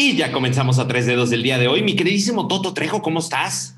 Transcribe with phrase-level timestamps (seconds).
[0.00, 1.82] Y ya comenzamos a tres dedos del día de hoy.
[1.82, 3.74] Mi queridísimo Toto Trejo, ¿cómo estás?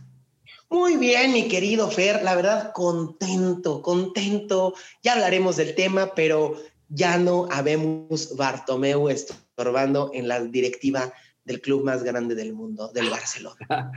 [0.68, 4.74] Muy bien, mi querido Fer, la verdad contento, contento.
[5.03, 6.56] Ya hablaremos del tema, pero
[6.90, 11.10] ya no habemos Bartomeu estorbando en la directiva
[11.46, 13.90] del club más grande del mundo, del Barcelona.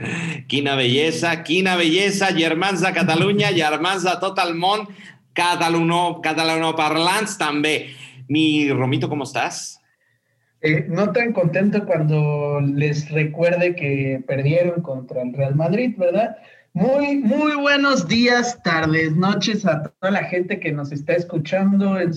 [0.48, 4.88] quina belleza, quina belleza, Germanza Cataluña, Germanza Totalmont,
[5.34, 7.94] Cataluno, Cataluno Parlants también.
[8.28, 9.78] Mi Romito, ¿cómo estás?
[10.66, 16.38] Eh, no tan contento cuando les recuerde que perdieron contra el Real Madrid, ¿verdad?
[16.72, 22.00] Muy, muy buenos días, tardes, noches a toda la gente que nos está escuchando.
[22.00, 22.12] En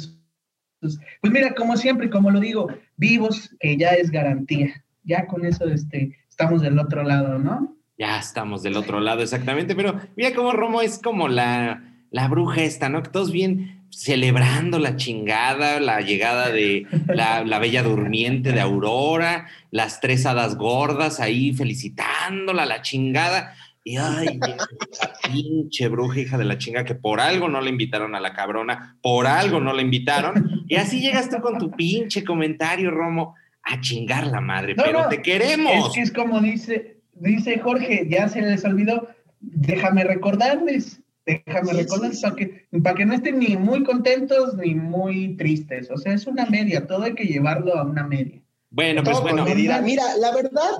[0.79, 4.81] pues mira, como siempre, como lo digo, vivos, que ya es garantía.
[5.03, 7.75] Ya con eso este, estamos del otro lado, ¿no?
[7.97, 9.75] Ya estamos del otro lado, exactamente.
[9.75, 13.03] Pero mira cómo Romo es como la, la bruja esta, ¿no?
[13.03, 19.99] Que todos bien celebrando la chingada, la llegada de la, bella durmiente de Aurora, las
[19.99, 23.55] tres hadas gordas ahí felicitándola, la chingada.
[23.83, 28.15] Y ay, la pinche bruja hija de la chinga que por algo no le invitaron
[28.15, 30.65] a la cabrona, por algo no la invitaron.
[30.67, 35.87] Y así llegaste con tu pinche comentario, Romo, a chingar la madre, pero te queremos.
[35.87, 39.07] Es que es como dice, dice Jorge, ya se les olvidó,
[39.39, 45.35] déjame recordarles, Déjame recordar, para que, para que no estén ni muy contentos ni muy
[45.35, 45.91] tristes.
[45.91, 48.41] O sea, es una media, todo hay que llevarlo a una media.
[48.69, 49.45] Bueno, pues bueno.
[49.83, 50.71] Mira, la verdad,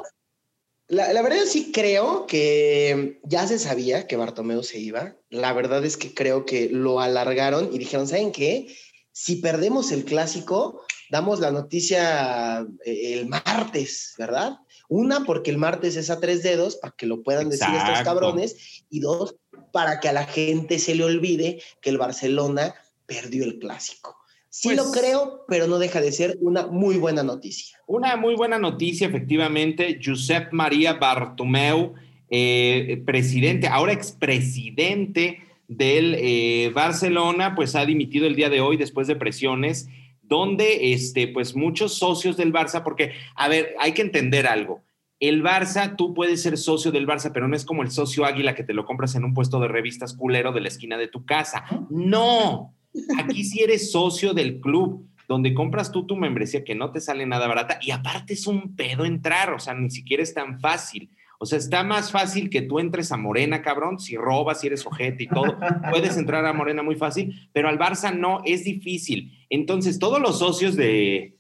[0.88, 5.18] la, la, verdad sí creo que ya se sabía que Bartomeu se iba.
[5.30, 8.74] La verdad es que creo que lo alargaron y dijeron, ¿saben qué?
[9.12, 14.60] Si perdemos el clásico, damos la noticia eh, el martes, ¿verdad?
[14.90, 18.86] Una, porque el martes es a tres dedos, para que lo puedan decir estos cabrones.
[18.90, 19.36] Y dos,
[19.78, 22.74] para que a la gente se le olvide que el Barcelona
[23.06, 24.18] perdió el clásico.
[24.50, 27.78] Sí lo pues creo, pero no deja de ser una muy buena noticia.
[27.86, 30.00] Una muy buena noticia, efectivamente.
[30.04, 31.94] Josep María Bartomeu,
[32.32, 39.06] eh, presidente, ahora expresidente del eh, Barcelona, pues ha dimitido el día de hoy después
[39.06, 39.90] de presiones,
[40.24, 44.87] donde este, pues muchos socios del Barça, porque, a ver, hay que entender algo
[45.20, 48.54] el Barça, tú puedes ser socio del Barça, pero no es como el socio Águila
[48.54, 51.26] que te lo compras en un puesto de revistas culero de la esquina de tu
[51.26, 51.66] casa.
[51.90, 52.76] No,
[53.18, 57.26] aquí sí eres socio del club, donde compras tú tu membresía que no te sale
[57.26, 61.10] nada barata y aparte es un pedo entrar, o sea, ni siquiera es tan fácil.
[61.40, 64.86] O sea, está más fácil que tú entres a Morena, cabrón, si robas, si eres
[64.86, 65.58] ojete y todo,
[65.92, 69.32] puedes entrar a Morena muy fácil, pero al Barça no, es difícil.
[69.50, 71.36] Entonces, todos los socios de,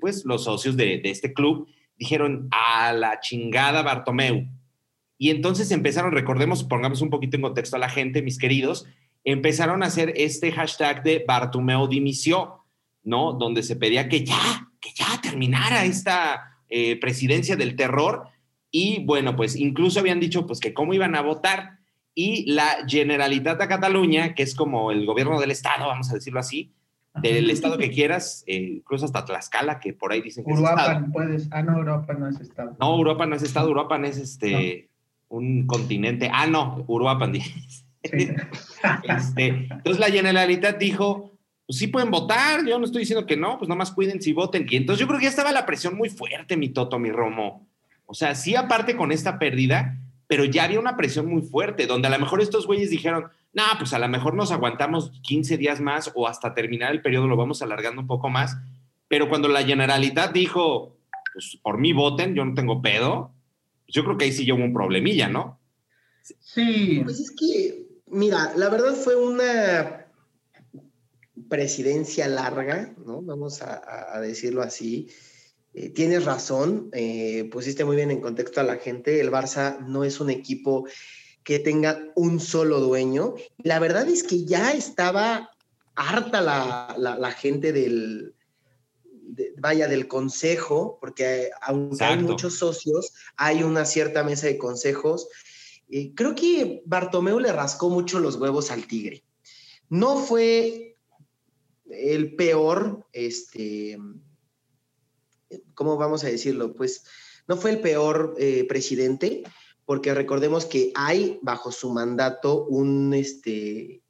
[0.00, 1.66] pues, los socios de, de este club,
[1.98, 4.46] dijeron a la chingada Bartomeu.
[5.18, 8.86] Y entonces empezaron, recordemos, pongamos un poquito en contexto a la gente, mis queridos,
[9.24, 12.50] empezaron a hacer este hashtag de Bartomeu dimisión,
[13.02, 13.32] ¿no?
[13.32, 18.28] Donde se pedía que ya, que ya terminara esta eh, presidencia del terror.
[18.70, 21.78] Y bueno, pues incluso habían dicho pues que cómo iban a votar.
[22.14, 26.40] Y la Generalitat de Cataluña, que es como el gobierno del Estado, vamos a decirlo
[26.40, 26.72] así,
[27.22, 31.12] del estado que quieras, eh, incluso hasta Tlaxcala, que por ahí dicen que Uruapan, es
[31.12, 31.48] puedes.
[31.50, 32.76] Ah, no, Europa no es estado.
[32.78, 34.88] No, Europa no es estado, Europa es este,
[35.28, 36.30] un continente.
[36.32, 37.34] Ah, no, Uruapan.
[38.02, 41.32] este, entonces la Generalitat dijo,
[41.66, 44.66] pues sí pueden votar, yo no estoy diciendo que no, pues nomás cuiden si voten.
[44.68, 47.66] Y entonces yo creo que ya estaba la presión muy fuerte, mi Toto, mi Romo.
[48.06, 52.08] O sea, sí aparte con esta pérdida, pero ya había una presión muy fuerte, donde
[52.08, 53.26] a lo mejor estos güeyes dijeron,
[53.58, 57.26] no, pues a lo mejor nos aguantamos 15 días más o hasta terminar el periodo
[57.26, 58.56] lo vamos alargando un poco más.
[59.08, 60.96] Pero cuando la Generalitat dijo,
[61.32, 63.32] pues por mí voten, yo no tengo pedo,
[63.84, 65.58] pues yo creo que ahí sí hubo un problemilla, ¿no?
[66.22, 67.00] Sí.
[67.02, 70.06] Pues es que, mira, la verdad fue una
[71.48, 73.22] presidencia larga, ¿no?
[73.22, 75.08] Vamos a, decirlo así.
[75.74, 79.20] Eh, tienes razón, eh, pusiste muy bien en contexto a la gente.
[79.20, 80.86] El Barça no es un equipo
[81.48, 83.34] que tenga un solo dueño.
[83.56, 85.50] La verdad es que ya estaba
[85.94, 88.34] harta la, gente del,
[89.56, 95.26] vaya, del consejo, porque aunque hay muchos socios, hay una cierta mesa de consejos.
[95.88, 99.24] Eh, creo que Bartomeu le rascó mucho los huevos al tigre.
[99.88, 100.96] No fue
[101.86, 103.98] el peor, este,
[105.72, 106.74] ¿cómo vamos a decirlo?
[106.74, 107.04] Pues
[107.46, 109.44] no fue el peor eh, presidente,
[109.88, 114.02] porque recordemos que hay bajo su mandato un, este,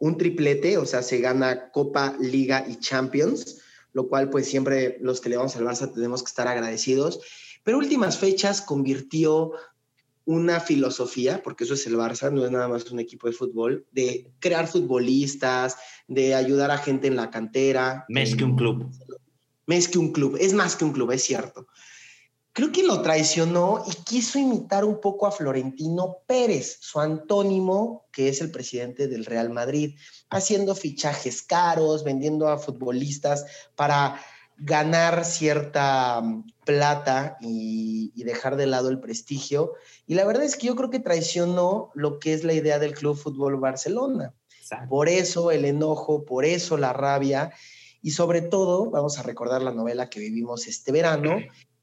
[0.00, 3.60] un triplete, o sea, se gana Copa, Liga y Champions,
[3.92, 7.20] lo cual pues siempre los que le vamos al Barça tenemos que estar agradecidos.
[7.62, 9.52] Pero últimas fechas convirtió
[10.24, 13.86] una filosofía, porque eso es el Barça, no es nada más un equipo de fútbol,
[13.92, 15.76] de crear futbolistas,
[16.08, 18.04] de ayudar a gente en la cantera.
[18.08, 18.90] Más que un club.
[19.66, 21.68] Más que un club, es más que un club, es cierto
[22.54, 28.28] creo que lo traicionó y quiso imitar un poco a Florentino Pérez, su antónimo, que
[28.28, 29.98] es el presidente del Real Madrid,
[30.30, 34.20] haciendo fichajes caros, vendiendo a futbolistas para
[34.56, 39.72] ganar cierta mm, plata y, dejar de lado el prestigio.
[40.06, 42.94] Y la verdad es que yo creo que traicionó lo que es la idea del
[42.94, 44.32] Club Fútbol Barcelona.
[44.88, 47.52] Por eso el enojo, por eso la rabia.
[48.00, 51.36] Y sobre todo, vamos a recordar la novela que vivimos este verano,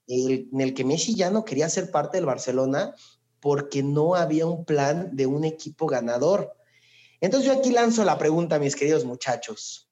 [0.07, 2.93] en el que Messi ya no quería ser parte del Barcelona
[3.39, 6.53] porque no había un plan de un equipo ganador.
[7.19, 9.89] Entonces yo aquí lanzo la pregunta, mis queridos muchachos.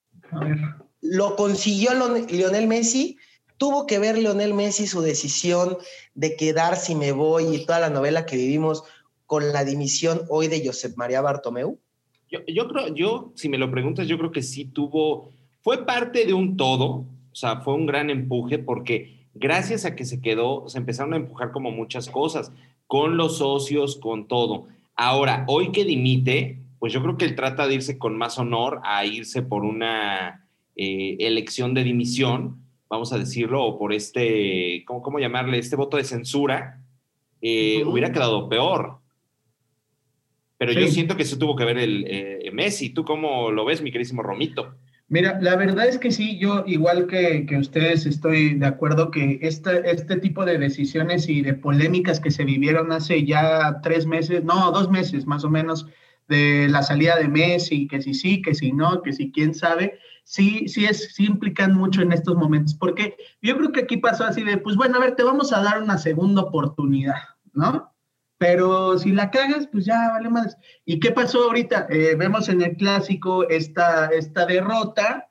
[1.02, 1.92] ¿Lo consiguió
[2.30, 3.18] Lionel Messi?
[3.58, 5.78] ¿Tuvo que ver Lionel Messi su decisión
[6.14, 8.84] de quedar si me voy y toda la novela que vivimos
[9.26, 11.80] con la dimisión hoy de Josep María Bartomeu?
[12.32, 16.26] Yo, yo creo, yo, si me lo preguntas, yo creo que sí tuvo, fue parte
[16.26, 20.68] de un todo, o sea, fue un gran empuje porque gracias a que se quedó,
[20.68, 22.52] se empezaron a empujar como muchas cosas,
[22.88, 24.68] con los socios, con todo.
[24.96, 28.82] Ahora, hoy que dimite, pues yo creo que él trata de irse con más honor
[28.84, 35.02] a irse por una eh, elección de dimisión, vamos a decirlo, o por este, ¿cómo,
[35.02, 35.58] cómo llamarle?
[35.58, 36.82] Este voto de censura,
[37.42, 39.00] eh, hubiera quedado peor.
[40.58, 42.90] Pero yo siento que eso tuvo que ver el eh, Messi.
[42.90, 44.76] ¿Tú cómo lo ves, mi querísimo Romito?
[45.12, 49.90] Mira, la verdad es que sí, yo igual que, ustedes estoy de acuerdo que este,
[49.90, 54.72] este tipo de decisiones y de polémicas que se vivieron hace ya tres meses, no,
[54.72, 55.88] dos meses más o menos,
[56.28, 59.98] de la salida de Messi, que si sí, que si no, que si quién sabe,
[60.24, 64.26] sí, sí, es, sí implican mucho en estos momentos, porque yo creo que aquí pasó
[64.26, 67.18] así de, pues bueno, a ver, te vamos a dar una segunda oportunidad,
[67.54, 67.92] ¿no?
[68.40, 70.58] Pero si la cagas, pues ya vale más.
[70.86, 71.88] ¿Y qué pasó ahorita?
[71.90, 75.30] Eh, vemos en el clásico esta, esta derrota,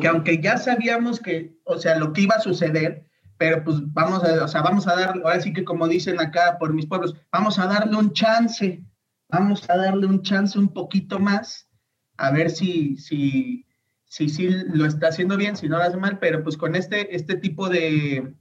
[0.00, 3.06] que aunque ya sabíamos que, o sea, lo que iba a suceder,
[3.36, 6.56] pero pues vamos a, o sea, vamos a dar, ahora sí que como dicen acá
[6.58, 8.82] por mis pueblos, vamos a darle un chance,
[9.28, 11.68] vamos a darle un chance un poquito más,
[12.16, 13.66] a ver si, si,
[14.06, 17.14] si, si lo está haciendo bien, si no lo hace mal, pero pues con este,
[17.14, 18.34] este tipo de,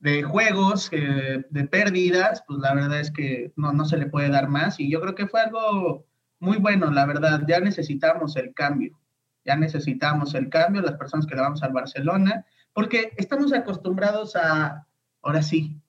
[0.00, 4.28] de juegos, eh, de pérdidas, pues la verdad es que no, no se le puede
[4.28, 4.78] dar más.
[4.78, 6.06] Y yo creo que fue algo
[6.38, 7.42] muy bueno, la verdad.
[7.48, 8.98] Ya necesitamos el cambio.
[9.44, 14.86] Ya necesitamos el cambio, las personas que le vamos al Barcelona, porque estamos acostumbrados a,
[15.22, 15.80] ahora sí,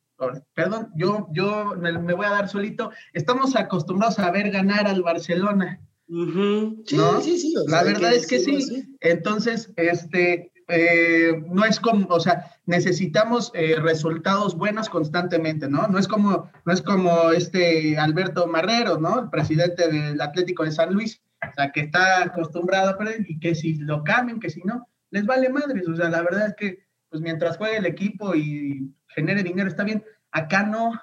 [0.53, 5.81] perdón, yo, yo me, voy a dar solito, estamos acostumbrados a ver ganar al Barcelona.
[6.07, 7.53] Sí, sí, sí.
[7.67, 8.95] la verdad es que sí.
[9.01, 15.87] Entonces, este, eh, no es como, o sea, necesitamos eh, resultados buenos constantemente, ¿no?
[15.87, 19.19] No es como, no es como este Alberto Marrero, ¿no?
[19.19, 23.39] El presidente del Atlético de San Luis, o sea, que está acostumbrado a perder y
[23.39, 26.55] que si lo cambian, que si no, les vale madres, o sea, la verdad es
[26.55, 30.03] que, pues mientras juegue el equipo y genere dinero, está bien.
[30.31, 30.93] Acá no,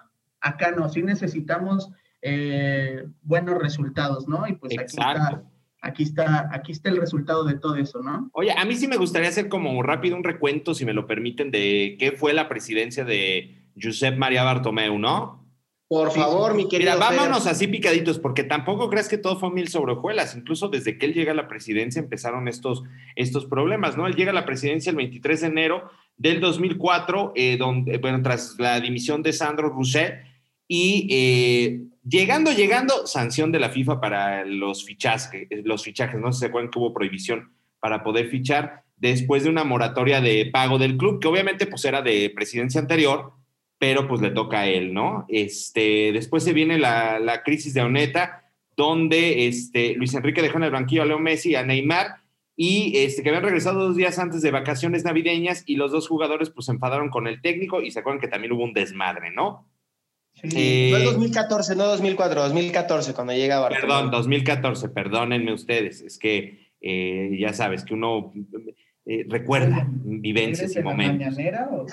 [0.41, 1.91] acá no, sí necesitamos
[2.23, 4.47] eh, buenos resultados, ¿no?
[4.47, 5.43] Y pues aquí está
[5.87, 8.31] aquí está, aquí está el resultado de todo eso, ¿no?
[8.33, 11.51] Oye, a mí sí me gustaría hacer como rápido un recuento, si me lo permiten,
[11.51, 15.47] de qué fue la presidencia de Josep María Bartomeu, ¿no?
[15.89, 16.93] Por favor, mi querido.
[16.95, 20.35] Mira, vámonos así picaditos, porque tampoco crees que todo fue mil sobre hojuelas.
[20.35, 22.83] Incluso desde que él llega a la presidencia empezaron estos,
[23.15, 24.09] estos problemas, ¿no?
[24.09, 28.57] Él llega a la presidencia el 23 de enero del 2004, eh, donde, bueno, tras
[28.59, 30.25] la dimisión de Sandro Rousset,
[30.67, 36.37] y eh, llegando, llegando, sanción de la FIFA para los fichajes, los fichajes, no sé
[36.37, 40.79] si se acuerdan que hubo prohibición para poder fichar después de una moratoria de pago
[40.79, 43.33] del club, que obviamente pues era de presidencia anterior,
[43.79, 45.27] pero pues le toca a él, ¿no?
[45.29, 48.45] Este, después se viene la, crisis de Oneta,
[48.77, 52.23] donde este, Luis Enrique dejó en el banquillo a Leo Messi a Neymar,
[52.59, 56.49] y este, que habían regresado dos días antes de vacaciones navideñas, y los dos jugadores
[56.49, 59.69] pues se enfadaron con el técnico y se acuerdan que también hubo un desmadre, ¿no?
[60.43, 63.95] Sí, fue 2014, no 2004, 2014 cuando llega Barcelona.
[63.95, 68.35] Perdón, 2014, perdónenme ustedes, es que eh, ya sabes que uno
[69.07, 71.39] eh, recuerda vivencias y momentos.
[71.39, 71.87] o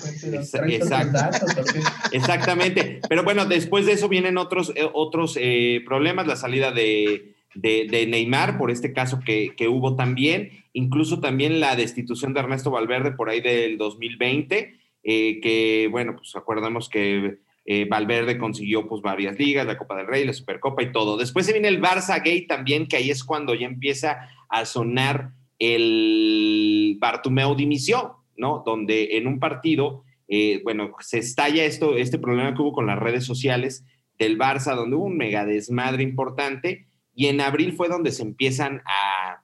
[0.65, 1.19] Exacto.
[2.11, 5.39] Exactamente, pero bueno, después de eso vienen otros, eh, otros
[5.85, 11.61] problemas, la salida de, de, Neymar, por este caso que, que, hubo también, incluso también
[11.61, 17.85] la destitución de Ernesto Valverde por ahí del 2020, que bueno, pues acordamos que eh,
[17.85, 21.17] Valverde consiguió pues varias ligas, la Copa del Rey, la Supercopa y todo.
[21.17, 25.31] Después se viene el Barça Gate también, que ahí es cuando ya empieza a sonar
[25.59, 28.63] el Bartumeo dimisión, ¿no?
[28.65, 32.99] Donde en un partido, eh, bueno, se estalla esto, este problema que hubo con las
[32.99, 33.85] redes sociales
[34.17, 38.81] del Barça, donde hubo un mega desmadre importante, y en abril fue donde se empiezan
[38.85, 39.43] a,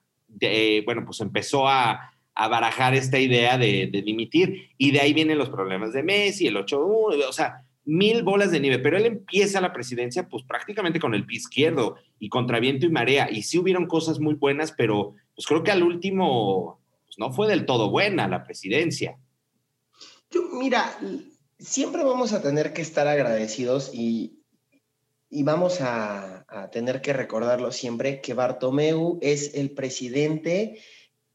[0.86, 4.70] bueno, pues empezó a, barajar esta idea de, dimitir.
[4.78, 8.60] Y de ahí vienen los problemas de Messi, el 8-1, o sea, mil bolas de
[8.60, 8.80] nieve.
[8.80, 12.90] Pero él empieza la presidencia pues prácticamente con el pie izquierdo y contra viento y
[12.90, 13.30] marea.
[13.32, 17.48] Y sí hubieron cosas muy buenas, pero pues creo que al último pues, no fue
[17.48, 19.18] del todo buena la presidencia.
[20.30, 20.96] Yo, mira,
[21.58, 24.44] siempre vamos a tener que estar agradecidos y,
[25.30, 30.80] y vamos a, a, tener que recordarlo siempre que Bartomeu es el presidente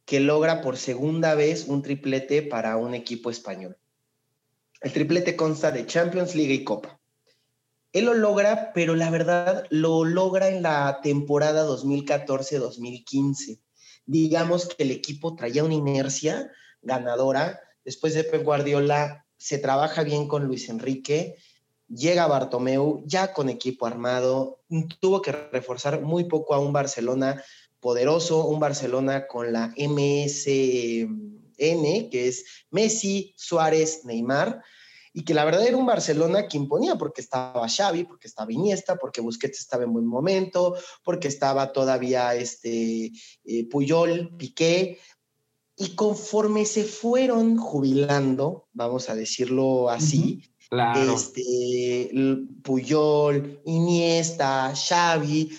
[0.05, 3.77] que logra por segunda vez un triplete para un equipo español.
[4.85, 7.01] El triplete consta de Champions League y Copa.
[7.95, 13.63] Él lo logra, pero la verdad lo logra en la temporada 2014-2015.
[14.05, 17.61] Digamos que el equipo traía una inercia ganadora.
[17.83, 21.37] Después de Pep Guardiola se trabaja bien con Luis Enrique,
[21.89, 24.61] llega Bartomeu ya con equipo armado,
[25.01, 27.43] tuvo que reforzar muy poco a un Barcelona
[27.81, 29.73] poderoso, un Barcelona con la
[31.59, 34.63] MSN, que es Messi, Suárez, Neymar,
[35.13, 38.97] y que la verdad era un Barcelona que imponía porque estaba Xavi, porque estaba Iniesta,
[38.97, 43.13] porque Busquets estaba en buen momento, porque estaba todavía este,
[43.45, 44.99] eh, Puyol, Piqué,
[45.77, 50.43] y conforme se fueron jubilando, vamos a decirlo así,
[51.13, 52.11] este,
[52.63, 55.57] Puyol, Iniesta, Xavi,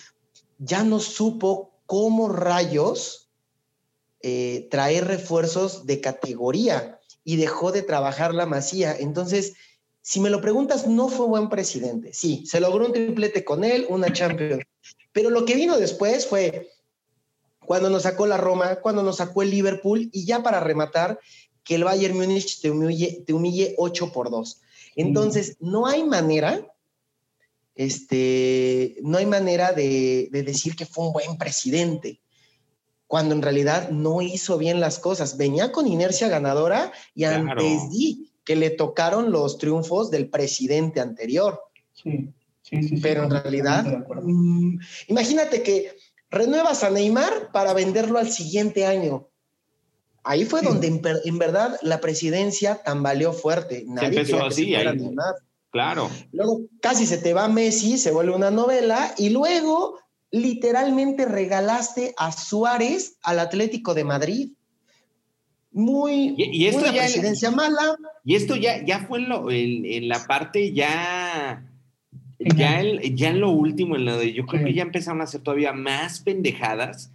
[0.58, 3.25] ya no supo cómo rayos
[4.28, 8.96] eh, traer refuerzos de categoría y dejó de trabajar la masía.
[8.98, 9.54] Entonces,
[10.02, 12.12] si me lo preguntas, no fue buen presidente.
[12.12, 14.64] Sí, se logró un triplete con él, una Champions.
[15.12, 16.72] Pero lo que vino después fue
[17.64, 21.20] cuando nos sacó la Roma, cuando nos sacó el Liverpool y ya para rematar,
[21.62, 24.60] que el Bayern Múnich te humille, te humille 8 por 2.
[24.96, 26.66] Entonces, no hay manera
[27.76, 32.20] este, no hay manera de, decir que fue un buen presidente,
[33.06, 35.36] cuando en realidad no hizo bien las cosas.
[35.36, 41.60] Venía con inercia ganadora y antes di que le tocaron los triunfos del presidente anterior.
[41.92, 42.32] Sí,
[42.62, 42.96] sí, sí.
[43.02, 45.96] Pero en realidad, mm, imagínate que
[46.30, 49.28] renuevas a Neymar para venderlo al siguiente año.
[50.22, 53.84] Ahí fue donde en, verdad la presidencia tambaleó fuerte.
[53.86, 54.74] Nadie empezó así,
[55.70, 56.10] Claro.
[56.32, 59.98] Luego casi se te va Messi, se vuelve una novela y luego
[60.30, 64.50] literalmente regalaste a Suárez al Atlético de Madrid.
[65.72, 67.96] Muy, y, esto una presidencia mala.
[68.24, 71.70] Y esto ya, ya fue en, lo, en, la parte ya,
[72.38, 75.42] ya, ya en lo último, en lo de yo creo que ya empezaron a hacer
[75.42, 77.12] todavía más pendejadas.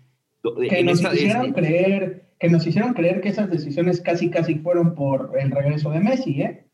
[0.69, 5.33] Que nos hicieron creer, que nos hicieron creer que esas decisiones casi casi fueron por
[5.39, 6.65] el regreso de Messi, ¿eh?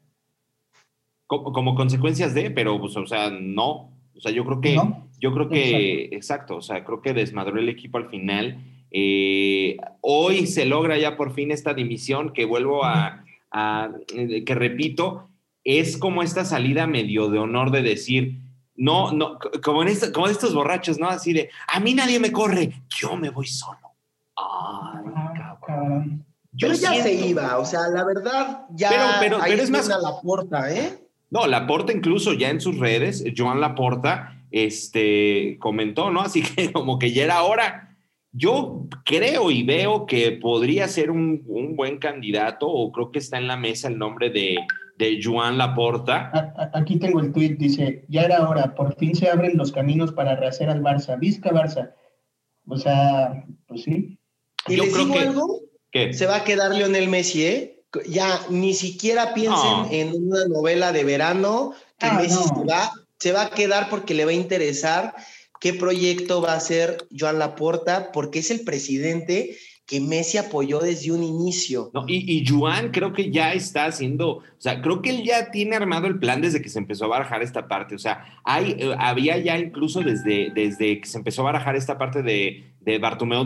[1.28, 3.92] como, consecuencias de, pero pues, o sea, no.
[4.18, 4.80] O sea, yo creo que,
[5.20, 6.58] yo creo que, exacto.
[6.58, 8.58] o sea, creo que desmadró el equipo al final.
[8.92, 13.24] Eh, hoy se logra ya por fin esta dimisión que vuelvo a,
[14.14, 15.30] eh, que repito,
[15.64, 18.40] es como esta salida medio de honor de decir,
[18.76, 21.10] no, no, como, en como estos borrachos, ¿no?
[21.10, 23.80] Así de, a mí nadie me corre, yo me voy solo.
[24.36, 26.26] Ay, ah, cabrón.
[26.54, 30.74] Yo ya se iba, o sea, la verdad, ya pero, pero, es más la puerta,
[30.74, 31.07] ¿eh?
[31.30, 36.22] No, Laporta incluso ya en sus redes, Joan Laporta, este, comentó, ¿no?
[36.22, 37.98] Así que como que ya era hora.
[38.32, 41.44] Yo creo y veo que podría ser un,
[41.76, 44.58] buen candidato, o creo que está en la mesa el nombre de,
[44.98, 46.54] de Joan Laporta.
[46.74, 50.36] Aquí tengo el tuit, dice, ya era hora, por fin se abren los caminos para
[50.36, 51.18] rehacer al Barça.
[51.18, 51.94] Vizca Barça.
[52.68, 54.20] O sea, pues sí.
[54.68, 55.62] ¿Y Yo creo que, algo?
[56.12, 57.77] Se va a quedar Lionel Messi, ¿eh?
[58.06, 63.32] Ya ni siquiera piensen en una novela de verano que ah, Messi se, va, se
[63.32, 65.16] va a quedar porque le va a interesar
[65.60, 71.14] qué proyecto va a hacer Joan Laporta, porque es el presidente que Messi apoyó desde
[71.14, 71.92] un inicio.
[72.08, 75.78] y, y Joan creo que ya está haciendo, o sea, creo que él ya tiene
[75.78, 78.94] armado el plan desde que se empezó a barajar esta parte, o sea, hay, eh,
[79.00, 83.46] había ya incluso desde, desde que se empezó a barajar esta parte de, de Bartomeu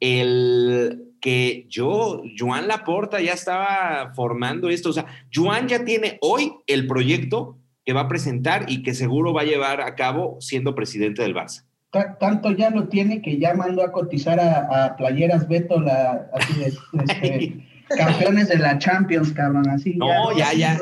[0.00, 4.90] el que yo, Joan Laporta ya estaba formando esto.
[4.90, 9.32] O sea, Joan ya tiene hoy el proyecto que va a presentar y que seguro
[9.32, 11.64] va a llevar a cabo siendo presidente del Barça.
[11.90, 16.30] Tanto ya lo tiene que ya mandó a cotizar a, Playeras Beto, la,
[16.64, 17.56] este,
[17.96, 19.94] campeones de la Champions, cabrón, así.
[19.96, 20.78] No, ya, ya.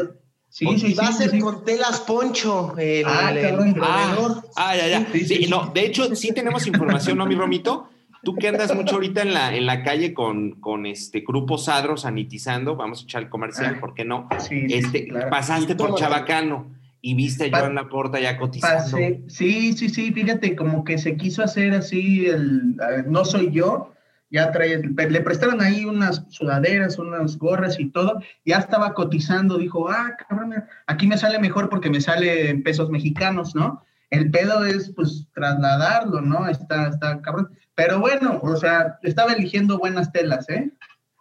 [0.48, 2.74] Sí, sí, va a ser con telas poncho.
[3.06, 5.06] ah, cabrón, ah, ah, ya, ya.
[5.48, 7.88] no, de hecho, sí tenemos información, ¿no, mi Romito?
[8.26, 11.96] Tú que andas mucho ahorita en la, en la calle con, con este grupo Sadro
[11.96, 14.28] sanitizando, vamos a echar el comercial, ah, ¿por qué no?
[14.50, 18.96] este, Pasaste por Chabacano y viste a Joan Laporta ya cotizando.
[19.28, 22.74] sí, sí, sí, fíjate, como que se quiso hacer así el
[23.06, 23.92] no soy yo,
[24.28, 29.88] ya trae, le prestaron ahí unas sudaderas, unas gorras y todo, ya estaba cotizando, dijo,
[29.88, 33.84] ah, cabrón, aquí me sale mejor porque me sale en pesos mexicanos, ¿no?
[34.10, 36.48] El pedo es, pues, trasladarlo, ¿no?
[36.48, 37.50] Está, está cabrón.
[37.76, 40.72] Pero bueno, o sea, estaba eligiendo buenas telas, ¿eh?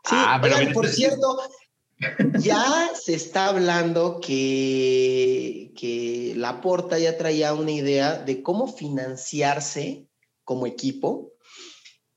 [0.06, 1.38] Sí, ah, pero por cierto,
[2.40, 10.08] ya se está hablando que, que Laporta ya traía una idea de cómo financiarse
[10.46, 11.34] como equipo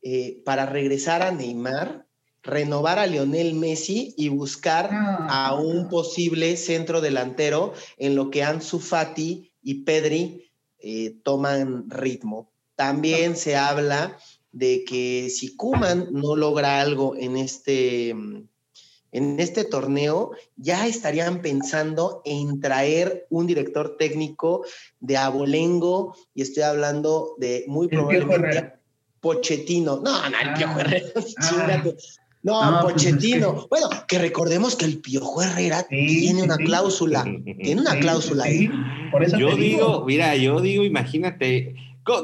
[0.03, 2.07] eh, para regresar a Neymar,
[2.45, 5.27] renovar a Lionel Messi y buscar ah.
[5.29, 12.53] a un posible centro delantero en lo que Ansu Fati y Pedri eh, toman ritmo.
[12.79, 14.17] También se habla
[14.53, 22.23] de que si Kuman no logra algo en este, en este torneo, ya estarían pensando
[22.25, 24.65] en traer un director técnico
[25.01, 28.75] de abolengo, y estoy hablando de muy probablemente
[29.19, 29.97] Pochettino.
[29.97, 30.81] No, no, el Piojo ah.
[30.81, 31.07] Herrera.
[31.39, 31.83] Ah.
[32.41, 33.67] No, pues Pochettino.
[33.69, 37.25] Bueno, que recordemos que el Piojo Herrera tiene una cláusula.
[37.25, 38.71] Tiene una cláusula ahí.
[39.11, 41.75] Por eso yo digo, mira, yo digo, imagínate,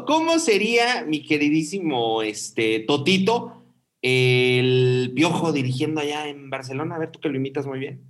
[0.06, 3.62] ¿cómo sería mi queridísimo este, Totito,
[4.02, 6.96] el Piojo dirigiendo allá en Barcelona?
[6.96, 8.02] A ver, tú que lo imitas muy bien.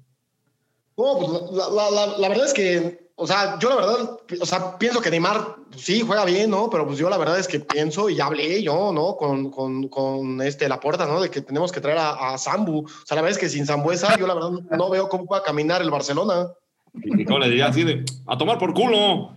[0.96, 5.10] No, pues la verdad es que o sea, yo la verdad, o sea, pienso que
[5.10, 6.68] Neymar pues, sí juega bien, ¿no?
[6.68, 9.16] Pero pues yo la verdad es que pienso y hablé yo, ¿no?
[9.16, 11.20] Con, con, con este Laporta, ¿no?
[11.20, 12.84] De que tenemos que traer a, a, Sambu.
[12.84, 15.44] O sea, la verdad es que sin Zambuesa yo la verdad no veo cómo pueda
[15.44, 16.48] caminar el Barcelona.
[16.92, 19.36] ¿Y cómo le diría así de a tomar por culo?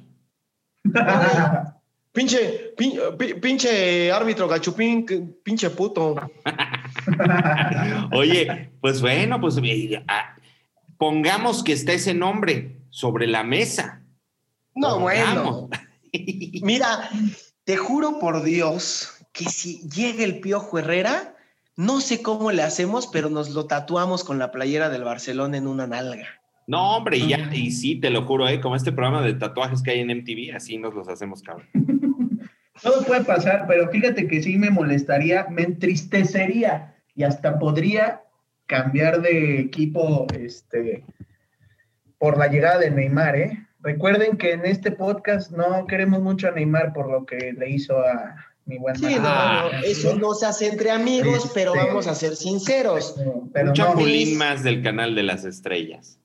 [2.18, 2.74] pinche,
[3.40, 5.06] pinche árbitro gachupín,
[5.44, 6.16] pinche puto.
[8.12, 9.56] Oye, pues bueno, pues
[10.08, 10.36] ah,
[10.98, 14.02] pongamos que está ese nombre sobre la mesa.
[14.74, 15.70] No, bueno.
[16.64, 17.08] Mira,
[17.64, 21.36] te juro por Dios que si llega el Piojo Herrera,
[21.76, 25.68] no sé cómo le hacemos, pero nos lo tatuamos con la playera del Barcelona en
[25.68, 26.26] una nalga.
[26.66, 28.60] No, hombre, y, ya, y sí, te lo juro, ¿eh?
[28.60, 31.68] como este programa de tatuajes que hay en MTV, así nos los hacemos, cabrón.
[32.82, 38.24] Todo puede pasar, pero fíjate que sí me molestaría, me entristecería y hasta podría
[38.68, 41.04] cambiar de equipo, este,
[42.18, 43.68] por la llegada de Neymar, ¿eh?
[43.80, 48.00] Recuerden que en este podcast no queremos mucho a Neymar por lo que le hizo
[48.00, 48.36] a
[48.66, 52.36] mi buen Sí, no, eso no se hace entre amigos, pero este, vamos a ser
[52.36, 53.16] sinceros.
[53.18, 56.20] Un chapulín más del canal de las estrellas.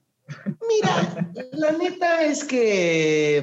[0.46, 3.42] Mira, la neta es que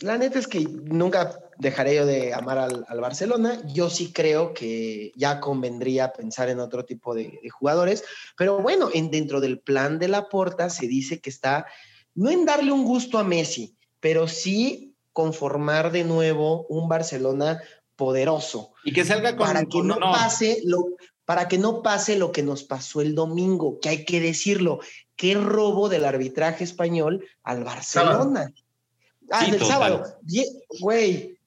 [0.00, 3.60] la neta es que nunca dejaré yo de amar al, Barcelona.
[3.66, 8.04] Yo sí creo que ya convendría pensar en otro tipo de, jugadores,
[8.36, 11.66] pero bueno, en, dentro del plan de la porta se dice que está,
[12.14, 17.60] no en darle un gusto a Messi, pero sí conformar de nuevo un Barcelona
[17.96, 18.72] poderoso.
[18.84, 20.84] Y que salga con para que no, pase lo
[21.24, 24.80] para que no pase lo que nos pasó el domingo, que hay que decirlo,
[25.14, 28.50] qué robo del arbitraje español al Barcelona.
[29.30, 30.04] Ah, del sábado.
[30.80, 31.37] Güey,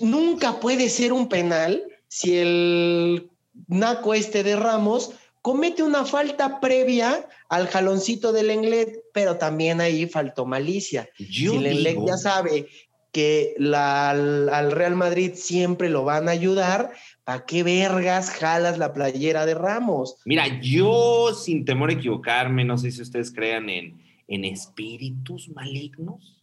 [0.00, 3.30] nunca puede ser un penal si el
[3.68, 10.06] naco este de Ramos comete una falta previa al jaloncito del Englet, pero también ahí
[10.06, 11.08] faltó malicia.
[11.16, 12.68] si el Englet ya sabe
[13.12, 16.92] que al, Real Madrid siempre lo van a ayudar,
[17.24, 20.16] ¿para qué vergas jalas la playera de Ramos?
[20.24, 26.42] Mira, yo sin temor a equivocarme, no sé si ustedes crean en, en espíritus malignos,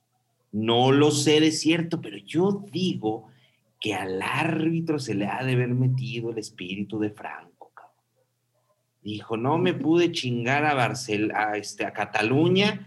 [0.51, 3.29] no lo sé de cierto, pero yo digo
[3.79, 7.71] que al árbitro se le ha de haber metido el espíritu de Franco.
[7.73, 7.95] Cabrón.
[9.01, 12.85] Dijo, no me pude chingar a, Barcel a, este, a Cataluña,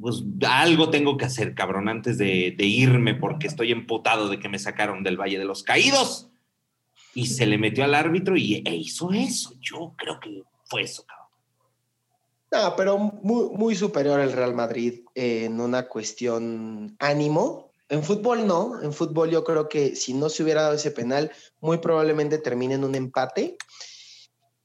[0.00, 4.58] pues algo tengo que hacer, cabrón, antes de, irme porque estoy emputado de que me
[4.58, 6.30] sacaron del Valle de los Caídos.
[7.14, 9.54] Y se le metió al árbitro y e hizo eso.
[9.60, 11.28] Yo creo que fue eso, cabrón.
[12.50, 18.82] No, pero muy, muy superior el Real Madrid en una cuestión ánimo, en fútbol no,
[18.82, 22.74] en fútbol yo creo que si no se hubiera dado ese penal, muy probablemente termine
[22.74, 23.56] en un empate.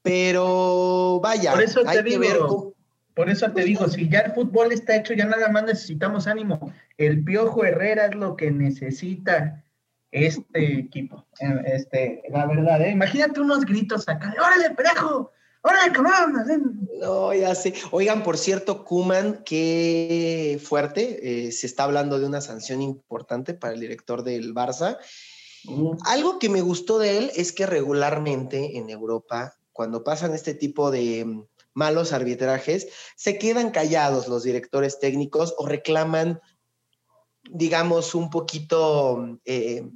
[0.02, 2.76] Pero vaya, por eso te digo,
[3.14, 6.74] Por eso te digo, si ya el fútbol está hecho, ya nada más necesitamos ánimo.
[6.98, 9.64] El Piojo Herrera es lo que necesita
[10.12, 11.26] este equipo.
[11.66, 12.92] Este, la verdad, ¿eh?
[12.92, 15.32] imagínate unos gritos acá, ¡órale, perejo!
[15.66, 16.90] ¡Órale, cabrón!
[17.00, 17.74] No, ya sé.
[17.92, 21.48] Oigan, por cierto, Kuman, qué fuerte.
[21.48, 24.98] Eh, se está hablando de una sanción importante para el director del Barça.
[26.06, 30.92] Algo que me gustó de él es que regularmente en Europa, cuando pasan este tipo
[30.92, 36.42] de mm, malos arbitrajes, se quedan callados los directores técnicos o reclaman,
[37.50, 39.90] digamos, un poquito eh,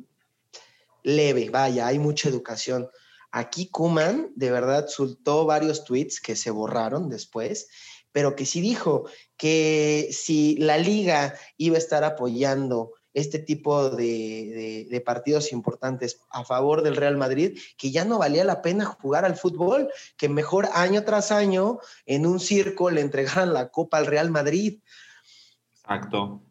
[1.03, 1.49] leve.
[1.49, 2.89] Vaya, hay mucha educación
[3.31, 7.67] Aquí Kuman de verdad soltó varios tweets que se borraron después,
[8.11, 15.01] pero que sí dijo que si la liga iba a estar apoyando este tipo de,
[15.03, 19.35] partidos importantes a favor del Real Madrid, que ya no valía la pena jugar al
[19.35, 24.29] fútbol, que mejor año tras año en un circo le entregaran la copa al Real
[24.29, 24.81] Madrid.
[25.73, 26.43] Exacto.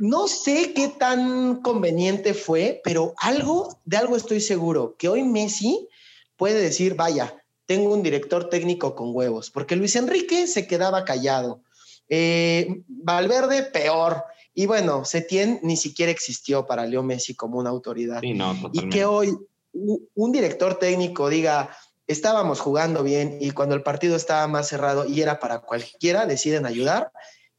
[0.00, 5.88] No, sé qué tan conveniente fue, pero algo, de algo estoy seguro, que hoy Messi
[6.36, 7.34] puede decir, vaya,
[7.66, 11.62] tengo un director técnico con huevos, porque Luis Enrique se quedaba callado.
[12.08, 14.24] Eh, Valverde, peor.
[14.52, 18.20] Y bueno, Setién ni siquiera existió para Leo Messi como una autoridad.
[18.22, 19.36] y que hoy
[19.72, 21.70] un director técnico diga,
[22.06, 26.66] estábamos jugando bien y cuando el partido estaba más cerrado y era para cualquiera, deciden
[26.66, 27.10] ayudar.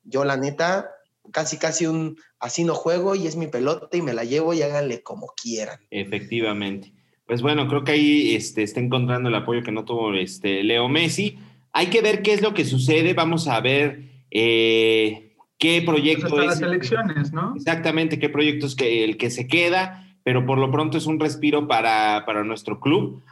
[0.04, 0.95] Yo la neta,
[1.32, 4.62] casi casi un así no juego y es mi pelota y me la llevo y
[4.62, 5.80] háganle como quieran.
[5.90, 6.94] Efectivamente.
[7.26, 10.88] Pues bueno, creo que ahí este, está encontrando el apoyo que no tuvo este, Leo
[10.88, 11.40] Messi.
[11.74, 13.14] Hay que ver qué es lo que sucede.
[13.14, 16.48] Vamos a ver eh, qué proyecto pues es.
[16.48, 17.56] las elecciones, ¿no?
[17.56, 21.20] Exactamente, qué proyecto es que, el que se queda, pero por lo pronto es un
[21.20, 23.24] respiro para, para nuestro club,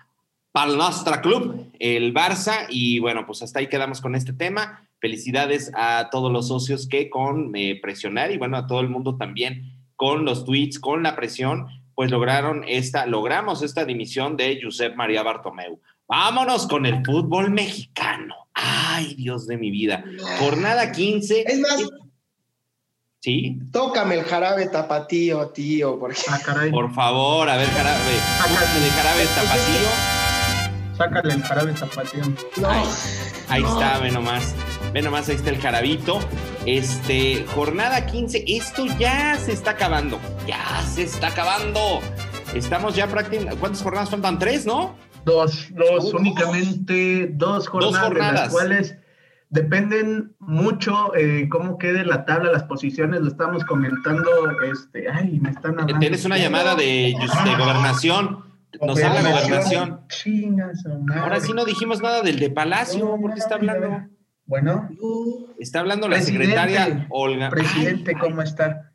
[0.52, 2.66] para nuestro club, el Barça.
[2.70, 4.90] Y bueno, pues hasta ahí quedamos con este tema.
[5.04, 9.18] Felicidades a todos los socios que con eh, presionar y bueno, a todo el mundo
[9.18, 14.96] también con los tweets, con la presión, pues lograron esta, logramos esta dimisión de Josep
[14.96, 15.82] María Bartomeu.
[16.08, 18.48] Vámonos con el fútbol mexicano.
[18.54, 20.06] Ay, Dios de mi vida.
[20.40, 21.44] Jornada 15.
[21.48, 21.84] Es más,
[23.20, 23.60] ¿Sí?
[23.74, 26.00] Tócame el jarabe tapatío, tío.
[26.00, 26.22] Porque...
[26.30, 26.40] Ah,
[26.72, 28.18] por favor, a ver, jarabe.
[28.38, 30.98] Sácale el jarabe tapatío.
[30.98, 32.24] Sácale el jarabe tapatío.
[32.56, 32.70] No.
[33.50, 34.56] ahí está, ve nomás.
[34.94, 36.20] Ve nomás, ahí está el carabito.
[36.68, 40.20] Este, jornada 15, esto ya se está acabando.
[40.46, 42.00] Ya se está acabando.
[42.54, 43.60] Estamos ya prácticamente.
[43.60, 44.38] ¿Cuántas jornadas faltan?
[44.38, 44.96] Tres, ¿no?
[45.26, 48.40] Dos, dos, únicamente dos jornadas, dos jornadas.
[48.40, 48.98] las cuales
[49.50, 54.30] dependen mucho eh, cómo quede la tabla, las posiciones, lo estamos comentando,
[54.62, 56.00] este, ay, me están hablando.
[56.00, 58.44] Tienes una llamada de, de gobernación.
[58.82, 60.02] Nos habla gobernación.
[61.20, 64.13] Ahora sí no dijimos nada del de Palacio, porque está hablando.
[64.54, 64.88] Bueno.
[65.58, 67.50] Está hablando la secretaria Olga.
[67.50, 68.92] Presidente, ¿cómo está?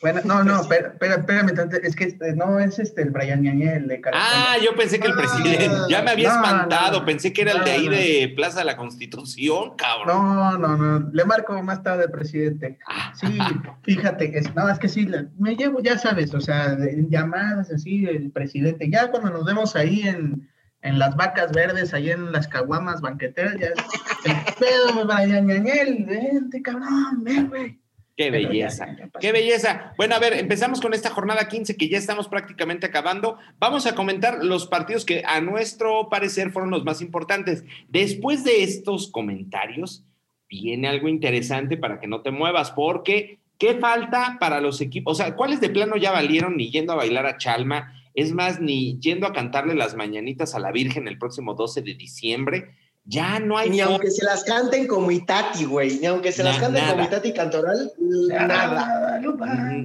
[0.00, 1.50] Bueno, no, no, espérame,
[1.82, 5.14] es que este, no es este el Brian Ñañel de Ah, yo pensé que el
[5.14, 8.76] presidente, ya me había espantado, pensé que era el de ahí de Plaza de la
[8.76, 10.24] Constitución, cabrón.
[10.24, 12.78] No, no, no, le marco más tarde presidente.
[12.86, 13.12] Ah.
[13.16, 13.38] Sí,
[13.82, 18.06] fíjate, es, no, es que sí, me llevo, ya sabes, o sea, en llamadas así,
[18.06, 20.48] el presidente, ya cuando nos vemos ahí en,
[20.82, 26.60] en las vacas verdes, ahí en las caguamas banqueteras, ya, el pedo, Brian Ñañel, vente,
[26.60, 27.78] cabrón, ven, güey.
[28.14, 28.86] Qué belleza,
[29.20, 29.94] qué belleza.
[29.96, 33.38] Bueno, a ver, empezamos con esta jornada 15 que ya estamos prácticamente acabando.
[33.58, 37.64] Vamos a comentar los partidos que a nuestro parecer fueron los más importantes.
[37.88, 40.04] Después de estos comentarios,
[40.46, 45.18] viene algo interesante para que no te muevas, porque ¿qué falta para los equipos?
[45.18, 48.01] O sea, ¿cuáles de plano ya valieron ni yendo a bailar a Chalma?
[48.14, 51.94] Es más, ni yendo a cantarle las mañanitas a la Virgen el próximo 12 de
[51.94, 53.70] diciembre ya no hay.
[53.70, 55.98] Ni aunque se las canten como Itati, güey.
[55.98, 57.90] Ni aunque se las canten como Itati Cantoral,
[58.28, 59.20] nada.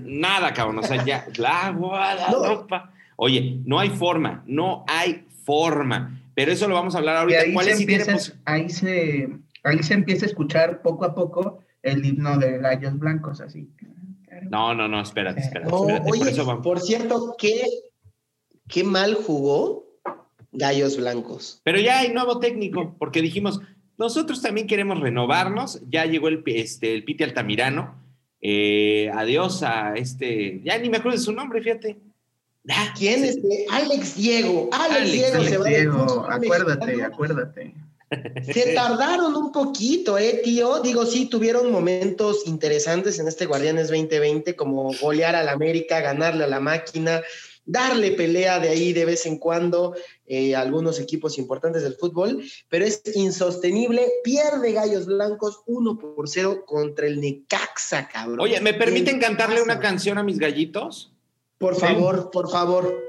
[0.04, 0.80] Nada, cabrón.
[0.80, 1.26] O sea, ya.
[1.38, 2.92] La Guadalupa.
[3.16, 4.44] Oye, no hay forma.
[4.46, 6.22] No hay forma.
[6.36, 7.42] Pero eso lo vamos a hablar ahorita.
[7.42, 9.30] Ahí, ¿Cuál se es empieza, ahí, se,
[9.64, 13.68] ahí se empieza a escuchar poco a poco el himno de gallos blancos, así.
[14.52, 15.72] No, no, no, espérate, espérate.
[15.74, 16.00] oye,
[16.44, 17.64] por, por cierto, ¿qué,
[18.68, 19.86] qué mal jugó
[20.52, 21.62] Gallos Blancos.
[21.64, 23.60] Pero ya hay nuevo técnico, porque dijimos,
[23.98, 25.82] nosotros también queremos renovarnos.
[25.90, 27.96] Ya llegó el, este, el Piti Altamirano.
[28.42, 31.98] Eh, adiós a este, ya ni me acuerdo de su nombre, fíjate.
[32.98, 33.40] ¿Quién es?
[33.72, 34.70] Alex Diego.
[34.72, 37.74] Alex, Diego se va Diego, acuérdate, acuérdate.
[38.44, 40.80] Se tardaron un poquito, eh, tío.
[40.82, 46.48] Digo, sí, tuvieron momentos interesantes en este Guardianes 2020, como golear al América, ganarle a
[46.48, 47.22] la máquina,
[47.68, 49.94] darle pelea de ahí de vez en cuando
[50.26, 54.10] eh, a algunos equipos importantes del fútbol, pero es insostenible.
[54.24, 58.40] Pierde Gallos Blancos 1 por 0 contra el Necaxa, cabrón.
[58.40, 61.12] Oye, ¿me permiten cantarle una canción a mis gallitos?
[61.60, 63.07] Por favor, por favor.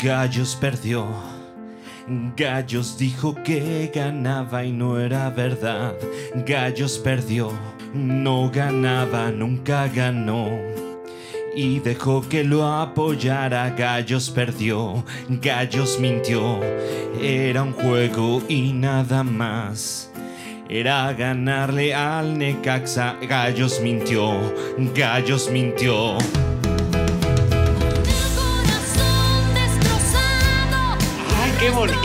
[0.00, 1.06] Gallos perdió.
[2.36, 5.94] Gallos dijo que ganaba y no era verdad.
[6.46, 7.50] Gallos perdió.
[7.92, 10.50] No ganaba, nunca ganó.
[11.56, 13.70] y dejó que lo apoyara.
[13.70, 16.60] Gallos perdió, Gallos mintió.
[17.20, 20.12] Era un juego y nada más.
[20.68, 23.16] Era ganarle al Necaxa.
[23.28, 24.54] Gallos mintió,
[24.94, 26.18] Gallos mintió.
[31.58, 31.98] Qué bonito!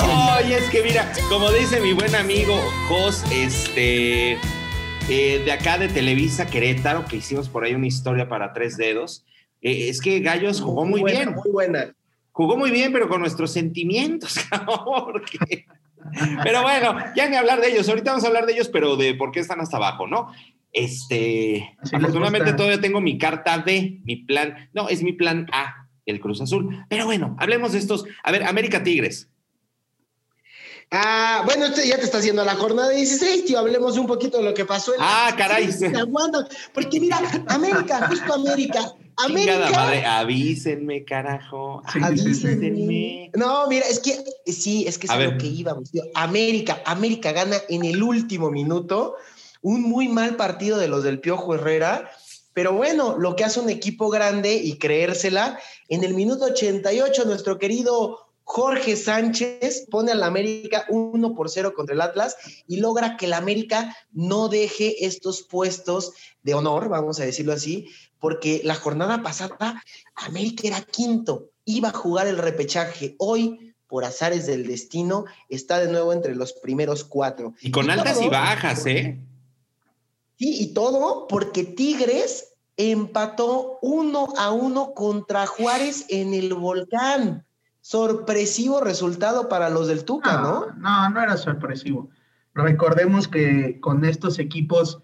[0.00, 4.32] Ay, es que mira, como dice mi buen amigo Jos, este
[5.08, 9.26] eh, de acá de Televisa Querétaro, que hicimos por ahí una historia para tres dedos.
[9.60, 11.34] Eh, es que Gallos jugó muy, bien.
[11.34, 11.94] Muy buena.
[12.30, 14.36] Jugó muy bien, pero con nuestros sentimientos,
[16.42, 17.88] Pero bueno, ya ni hablar de ellos.
[17.88, 20.32] Ahorita vamos a hablar de ellos, pero de por qué están hasta abajo, ¿no?
[20.72, 26.20] Este, afortunadamente todavía tengo mi carta D, mi plan, no, es mi plan A, el
[26.20, 26.84] Cruz Azul.
[26.88, 28.04] Pero bueno, hablemos de estos.
[28.22, 29.28] A ver, América Tigres.
[30.94, 33.58] Ah, bueno, este ya te está haciendo la jornada 16, tío.
[33.58, 34.92] Hablemos un poquito de lo que pasó.
[34.94, 35.70] En ah, caray.
[36.74, 38.92] Porque mira, América, justo América.
[39.16, 39.70] América.
[39.70, 41.82] madre, avísenme, carajo.
[42.02, 43.30] avísenme.
[43.34, 45.90] No, mira, es que sí, es que es a, lo que íbamos.
[45.90, 46.02] Tío.
[46.14, 49.16] América, América gana en el último minuto.
[49.62, 52.10] Un muy mal partido de los del Piojo Herrera.
[52.54, 57.58] Pero bueno, lo que hace un equipo grande y creérsela, en el minuto 88, nuestro
[57.58, 62.36] querido Jorge Sánchez pone al América 1 por 0 contra el Atlas
[62.66, 66.12] y logra que el América no deje estos puestos
[66.42, 67.88] de honor, vamos a decirlo así,
[68.18, 69.82] porque la jornada pasada
[70.14, 73.14] América era quinto, iba a jugar el repechaje.
[73.18, 77.54] Hoy, por azares del destino, está de nuevo entre los primeros cuatro.
[77.60, 79.18] Y con altas y bajas, ¿eh?
[80.42, 87.46] Sí, y todo porque Tigres empató uno a uno contra Juárez en el volcán
[87.80, 90.66] sorpresivo resultado para los del Tuca, ¿no?
[90.78, 92.10] No, no, era sorpresivo.
[92.54, 94.98] Recordemos que con estos equipos,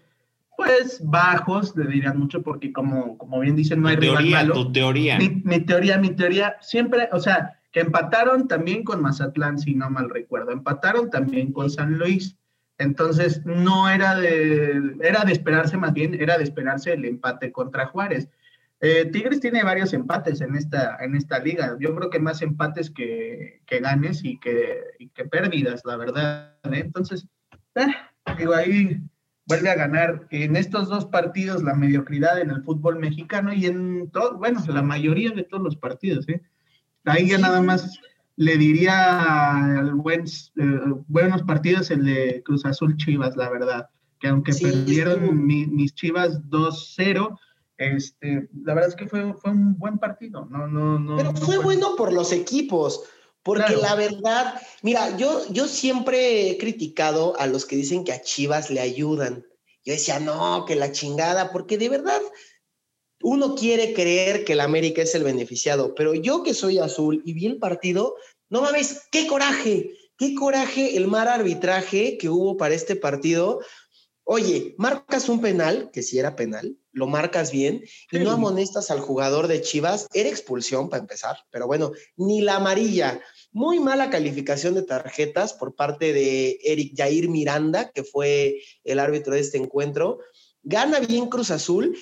[0.57, 5.17] pues bajos, le dirían mucho, porque como, como bien dicen, no hay teoría, Tu teoría.
[5.17, 10.09] Mi, teoría, mi teoría, siempre, o sea, que empataron también con Mazatlán, si no mal
[10.09, 10.51] recuerdo.
[10.51, 12.35] Empataron también con San Luis.
[12.79, 17.87] Entonces, no era de, era de esperarse más bien, era de esperarse el empate contra
[17.87, 18.29] Juárez.
[18.79, 21.75] Eh, Tigres tiene varios empates en esta, en esta liga.
[21.81, 24.81] Yo creo que más empates que, ganes y que,
[25.13, 26.55] que, pérdidas, la verdad.
[26.63, 26.79] ¿eh?
[26.85, 27.27] Entonces,
[27.75, 27.87] eh,
[28.37, 29.01] digo, ahí
[29.45, 34.09] vuelve a ganar en estos dos partidos la mediocridad en el fútbol mexicano y en
[34.11, 36.25] todo, bueno, la mayoría de todos los partidos.
[37.03, 37.99] Ahí ya nada más
[38.39, 40.23] le diría al buen,
[41.09, 43.89] buenos partidos el de Cruz Azul Chivas, la verdad.
[44.17, 47.37] Que aunque perdieron mis Chivas 2-0
[47.77, 50.45] este, la verdad es que fue, fue un buen partido.
[50.45, 53.03] No, no, no, Pero fue, bueno por los equipos.
[53.43, 58.21] Porque la verdad, mira, yo, yo siempre he criticado a los que dicen que a
[58.21, 59.45] Chivas le ayudan.
[59.83, 62.21] Yo decía, no, que la chingada, porque de verdad
[63.21, 67.33] uno quiere creer que el América es el beneficiado, pero yo que soy azul y
[67.33, 68.15] vi el partido,
[68.49, 73.59] no mames, qué coraje, qué coraje el mal arbitraje que hubo para este partido.
[74.23, 78.99] Oye, marcas un penal, que si era penal, lo marcas bien y no amonestas al
[78.99, 83.21] jugador de Chivas, era expulsión para empezar, pero bueno, ni la amarilla.
[83.51, 89.33] Muy mala calificación de tarjetas por parte de Eric Jair Miranda, que fue el árbitro
[89.33, 90.19] de este encuentro.
[90.61, 91.97] Gana bien Cruz Azul,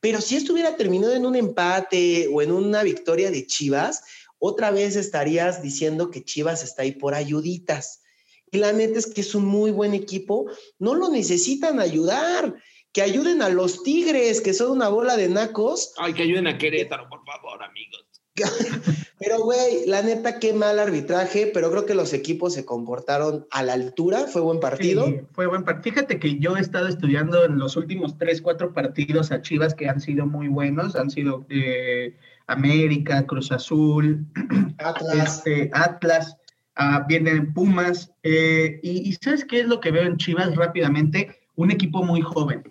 [0.00, 4.02] pero si esto hubiera terminado en un empate o en una victoria de Chivas,
[4.38, 8.02] otra vez estarías diciendo que Chivas está ahí por ayuditas.
[8.50, 10.46] Y la neta es que es un muy buen equipo,
[10.78, 12.54] no lo necesitan ayudar
[12.92, 15.92] que ayuden a los Tigres, que son una bola de nacos.
[15.98, 18.06] Ay, que ayuden a Querétaro, por favor, amigos.
[19.18, 23.62] pero, güey, la neta, qué mal arbitraje, pero creo que los equipos se comportaron a
[23.62, 24.26] la altura.
[24.26, 25.06] Fue buen partido.
[25.06, 25.94] Sí, fue buen partido.
[25.94, 29.88] Fíjate que yo he estado estudiando en los últimos tres, cuatro partidos a Chivas que
[29.88, 30.96] han sido muy buenos.
[30.96, 32.14] Han sido eh,
[32.46, 34.26] América, Cruz Azul,
[34.78, 35.38] Atlas.
[35.38, 36.36] Este, Atlas.
[36.74, 38.12] Ah, vienen Pumas.
[38.22, 41.38] Eh, y, y, ¿sabes qué es lo que veo en Chivas rápidamente?
[41.58, 42.62] un equipo muy joven.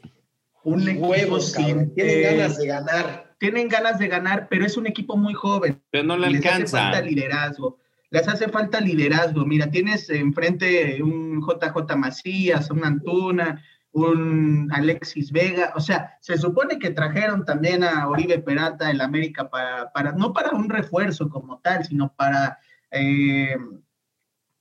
[0.63, 3.26] Un equipo huevos, tienen eh, ganas de ganar.
[3.37, 5.81] Tienen ganas de ganar, pero es un equipo muy joven.
[5.91, 6.89] Pero no le les alcanza.
[6.89, 7.79] Hace falta liderazgo.
[8.09, 9.45] Les hace falta liderazgo.
[9.45, 16.77] Mira, tienes enfrente un JJ Macías, un Antuna, un Alexis Vega, o sea, se supone
[16.77, 21.59] que trajeron también a Oribe Peralta del América para, para, no para un refuerzo como
[21.59, 22.59] tal, sino para
[22.91, 23.57] eh,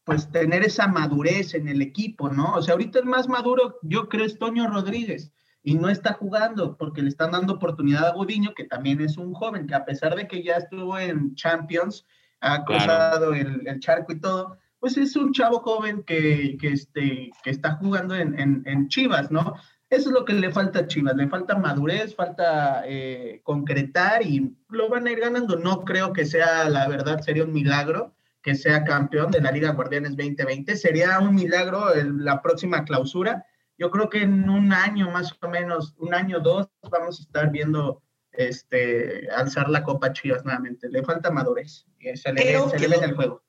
[0.05, 2.55] pues tener esa madurez en el equipo, ¿no?
[2.55, 5.33] O sea, ahorita el más maduro, yo creo, es Toño Rodríguez
[5.67, 9.35] y no está jugando porque le están dando oportunidad a Gudiño, que también es un
[9.35, 12.07] joven que a pesar de que ya estuvo en Champions,
[12.41, 17.51] ha cruzado el, charco y todo, pues es un chavo joven que, que, este, que
[17.51, 19.55] está jugando en, en, Chivas, ¿no?
[19.91, 24.57] Eso es lo que le falta a Chivas, le falta madurez, falta eh, concretar y
[24.69, 25.57] lo van a ir ganando.
[25.57, 29.73] No creo que sea, la verdad, sería un milagro que sea campeón de la Liga
[29.73, 30.77] Guardianes 2020.
[30.77, 33.47] Sería un milagro la próxima clausura.
[33.79, 37.23] Yo creo que en un año más o menos, un año o dos, vamos a
[37.23, 40.89] estar viendo este, alzar la Copa Chivas nuevamente.
[40.89, 41.87] Le falta madurez.
[42.15, 43.43] Se le, ve, en el juego.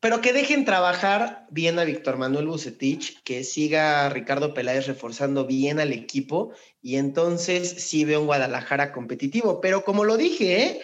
[0.00, 5.78] Pero que dejen trabajar bien a Víctor Manuel Bucetich, que siga Ricardo Peláez reforzando bien
[5.78, 9.60] al equipo y entonces sí veo un Guadalajara competitivo.
[9.60, 10.82] Pero como lo dije, ¿eh?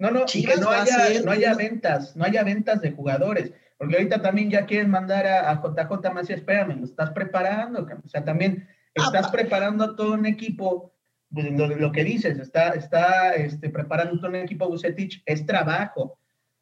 [0.00, 3.52] No, no, que no haya, no haya ventas, no haya ventas de jugadores.
[3.78, 8.24] Porque ahorita también ya quieren mandar a, JJ Macías, espérame, lo estás preparando, o sea,
[8.24, 10.92] también ah, estás preparando a todo un equipo
[11.30, 16.18] pues, lo, que dices, está, está este, preparando todo un equipo Bucetich, es trabajo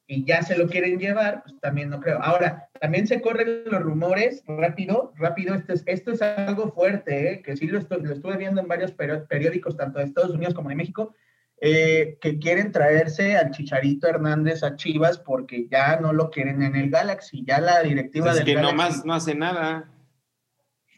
[0.09, 2.20] y ya se lo quieren llevar, pues también no creo.
[2.22, 7.42] Ahora, también se corren los rumores, rápido, rápido, esto es, esto es algo fuerte, ¿eh?
[7.42, 10.76] que sí lo, lo, estuve viendo en varios periódicos, tanto de Estados Unidos como de
[10.76, 11.14] México,
[11.58, 16.76] eh, que quieren traerse al Chicharito Hernández a Chivas porque ya no lo quieren en
[16.76, 19.90] el Galaxy, ya la directiva pues es que nomás no hace nada.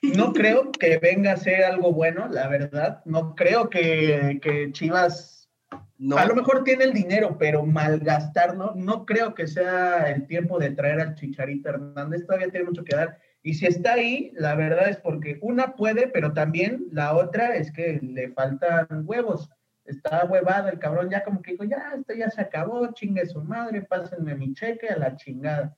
[0.02, 3.02] No creo que venga a ser algo bueno, la verdad.
[3.04, 5.48] No creo que, que Chivas.
[5.96, 6.16] No.
[6.16, 10.70] A lo mejor tiene el dinero, pero malgastarlo, no creo que sea el tiempo de
[10.70, 12.24] traer al Chicharito Hernández.
[12.24, 13.18] Todavía tiene mucho que dar.
[13.42, 17.72] Y si está ahí, la verdad es porque una puede, pero también la otra es
[17.72, 19.50] que le faltan huevos.
[19.88, 23.42] Está huevado el cabrón, ya como que dijo, ya, esto ya se acabó, chingue su
[23.42, 25.76] madre, pásenme mi cheque a la chingada.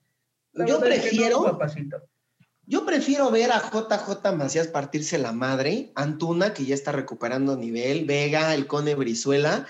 [0.53, 1.43] Yo prefiero.
[1.43, 2.03] papacito
[2.71, 8.05] yo prefiero ver a JJ Macías partirse la madre, Antuna, que ya está recuperando nivel,
[8.05, 9.67] Vega, el Cone Brizuela,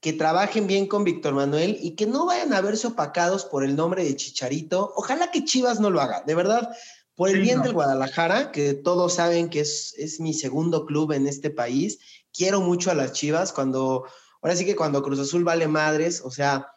[0.00, 3.76] que trabajen bien con Víctor Manuel y que no vayan a verse opacados por el
[3.76, 4.92] nombre de Chicharito.
[4.96, 6.70] Ojalá que Chivas no lo haga, de verdad,
[7.14, 11.28] por el bien del Guadalajara, que todos saben que es, es mi segundo club en
[11.28, 12.00] este país.
[12.32, 14.06] Quiero mucho a las Chivas cuando,
[14.40, 16.68] ahora sí que cuando Cruz Azul vale madres, o sea,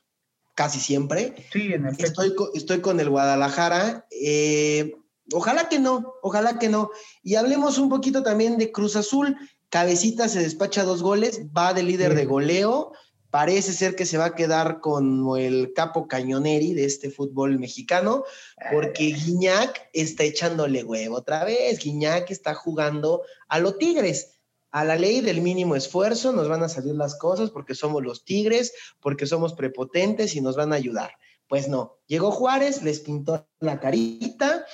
[0.53, 1.47] casi siempre.
[1.51, 4.05] Sí, en Estoy, estoy con el Guadalajara.
[4.11, 4.95] Eh,
[5.33, 6.91] Ojalá que no, ojalá que no.
[7.23, 9.35] Y hablemos un poquito también de Cruz Azul.
[9.69, 12.91] Cabecita se despacha dos goles, va de líder de goleo.
[13.31, 18.23] Parece ser que se va a quedar con el capo cañoneri de este fútbol mexicano,
[18.71, 21.79] porque Guiñac está echándole huevo otra vez.
[21.79, 24.34] Guiñac está jugando a los Tigres
[24.75, 28.25] a la ley del mínimo esfuerzo nos van a salir las cosas porque somos los
[28.25, 31.11] tigres, porque somos prepotentes y nos van a ayudar.
[31.47, 34.65] Pues no, llegó Juárez, les pintó la carita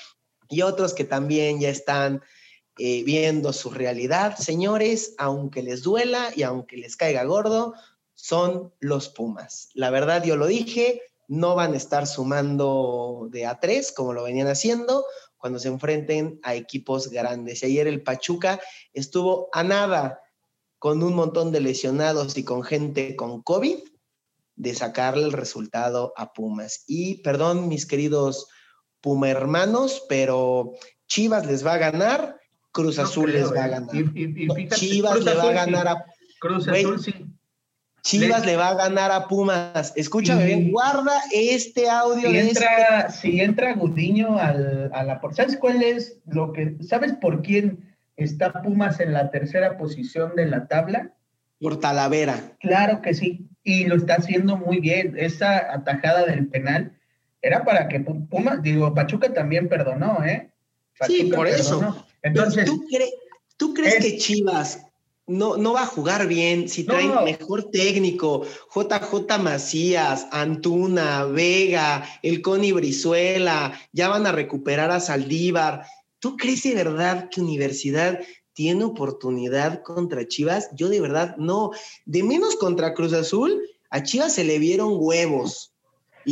[0.49, 2.23] y otros que también ya están
[2.79, 4.35] eh, viendo su realidad.
[4.39, 7.75] Señores, aunque les duela y aunque les caiga gordo,
[8.15, 9.69] son los Pumas.
[9.75, 14.23] La verdad, yo lo dije, no van a estar sumando de a tres como lo
[14.23, 15.05] venían haciendo
[15.41, 17.63] cuando se enfrenten a equipos grandes.
[17.63, 18.61] Y ayer el Pachuca
[18.93, 20.21] estuvo a nada
[20.79, 23.79] con un montón de lesionados y con gente con COVID
[24.55, 26.83] de sacarle el resultado a Pumas.
[26.87, 28.47] Y perdón, mis queridos
[29.01, 30.73] Puma hermanos, pero
[31.07, 32.39] Chivas les va a ganar,
[32.71, 33.89] Cruz Azul les va a ganar.
[34.75, 36.05] Chivas le va a ganar a
[36.39, 37.13] Cruz Azul, sí.
[38.03, 38.55] Chivas le...
[38.55, 39.93] va a ganar a Pumas.
[39.95, 42.29] Escúchame bien, guarda este audio.
[42.29, 43.19] Si entra, este...
[43.19, 48.61] si entra Gudiño al, a la ¿sabes cuál es lo que, sabes por quién está
[48.61, 51.13] Pumas en la tercera posición de la tabla?
[51.59, 52.39] Por Talavera.
[52.59, 55.15] Claro que sí, y lo está haciendo muy bien.
[55.17, 56.97] Esa atajada del penal
[57.41, 60.49] era para que Pumas, digo, Pachuca también perdonó, ¿eh?
[61.07, 62.05] sí, por eso.
[62.23, 62.65] Entonces,
[63.57, 64.85] ¿tú, crees que Chivas
[65.27, 68.45] no, no va a jugar bien si trae mejor técnico?
[68.73, 75.85] JJ Macías, Antuna, Vega, el Coni Brizuela, ya van a recuperar a Saldívar.
[76.19, 78.19] ¿Tú crees de verdad que Universidad
[78.53, 80.69] tiene oportunidad contra Chivas?
[80.75, 81.71] Yo de verdad no.
[82.05, 85.70] De menos contra Cruz Azul, a Chivas se le vieron huevos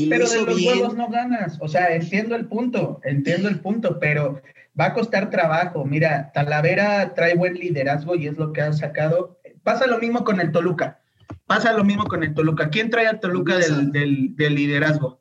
[0.09, 1.57] pero de los huevos no ganas.
[1.61, 4.41] O sea, entiendo el punto, entiendo el punto, pero
[4.79, 5.85] va a costar trabajo.
[5.85, 9.39] Mira, Talavera trae buen liderazgo y es lo que ha sacado.
[9.63, 10.99] Pasa lo mismo con el Toluca.
[11.45, 12.69] Pasa lo mismo con el Toluca.
[12.69, 15.19] ¿Quién trae al Toluca del, liderazgo?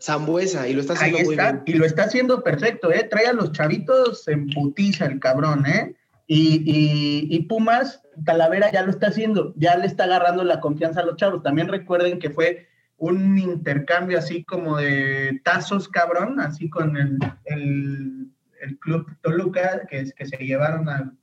[0.00, 1.62] Zambuesa, y lo está haciendo muy bien.
[1.66, 3.06] Y lo está haciendo perfecto, ¿eh?
[3.10, 5.94] Trae a los chavitos en putiza el cabrón, ¿eh?
[6.26, 11.00] Y, y, y, Pumas, Talavera ya lo está haciendo, ya le está agarrando la confianza
[11.00, 11.42] a los chavos.
[11.42, 12.68] También recuerden que fue
[13.00, 20.26] un intercambio así como de tazos, cabrón, así con el, el, club Toluca, que, que
[20.26, 21.16] se llevaron al,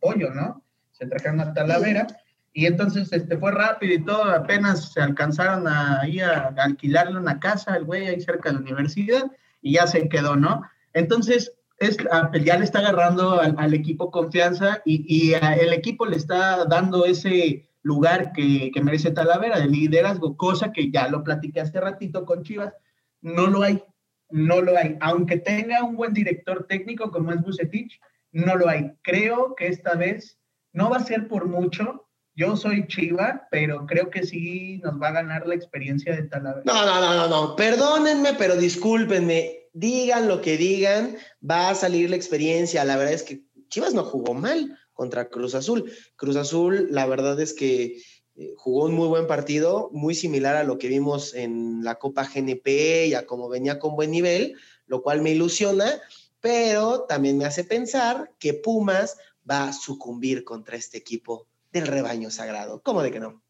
[0.00, 0.62] pollo, ¿no?
[0.92, 2.06] Se trajeron a Talavera.
[2.52, 7.40] Y entonces este, fue rápido y todo, apenas se alcanzaron a, ir a, alquilarle una
[7.40, 9.24] casa al güey ahí cerca de la universidad
[9.62, 10.62] y ya se quedó, ¿no?
[10.92, 16.66] Entonces, es, ah, ya le está agarrando al, equipo confianza y, el equipo le está
[16.66, 21.78] dando ese lugar que, que, merece Talavera de liderazgo, cosa que ya lo platiqué hace
[21.80, 22.72] ratito con Chivas,
[23.20, 23.82] no lo hay,
[24.30, 24.96] no lo hay.
[25.00, 28.00] Aunque tenga un buen director técnico como es Bucetich,
[28.32, 28.92] no lo hay.
[29.02, 30.38] Creo que esta vez
[30.72, 32.08] no va a ser por mucho.
[32.34, 36.64] Yo soy Chiva, pero creo que sí nos va a ganar la experiencia de Talavera.
[36.64, 37.56] No, no, no, no, no.
[37.56, 39.68] Perdónenme, pero discúlpenme.
[39.74, 41.16] Digan lo que digan,
[41.48, 42.84] va a salir la experiencia.
[42.84, 43.44] La verdad es que
[43.74, 45.92] Chivas no jugó mal contra Cruz Azul.
[46.14, 48.00] Cruz Azul, la verdad es que
[48.36, 52.22] eh, jugó un muy buen partido, muy similar a lo que vimos en la Copa
[52.22, 54.54] GNP y a como venía con buen nivel,
[54.86, 56.00] lo cual me ilusiona,
[56.38, 59.16] pero también me hace pensar que Pumas
[59.50, 62.80] va a sucumbir contra este equipo del rebaño sagrado.
[62.80, 63.43] ¿Cómo de que no?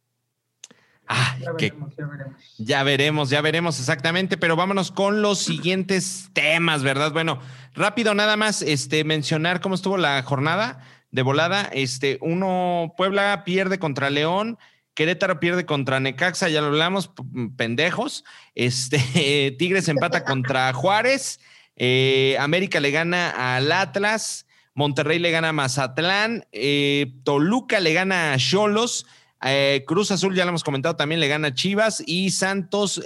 [1.07, 2.37] Ah, ya, veremos, ya, veremos.
[2.59, 7.13] ya veremos, ya veremos exactamente, pero vámonos con los siguientes temas, ¿verdad?
[7.13, 7.41] Bueno,
[7.75, 10.81] rápido nada más, este, mencionar cómo estuvo la jornada
[11.11, 11.69] de volada.
[11.73, 14.59] Este, uno, Puebla pierde contra León,
[14.95, 17.11] Querétaro pierde contra Necaxa, ya lo hablamos,
[17.57, 18.25] pendejos.
[18.55, 21.41] Este, Tigres empata contra Juárez,
[21.77, 28.33] eh, América le gana al Atlas, Monterrey le gana a Mazatlán, eh, Toluca le gana
[28.33, 29.07] a Cholos.
[29.45, 33.03] Eh, Cruz Azul, ya lo hemos comentado, también le gana a Chivas y Santos,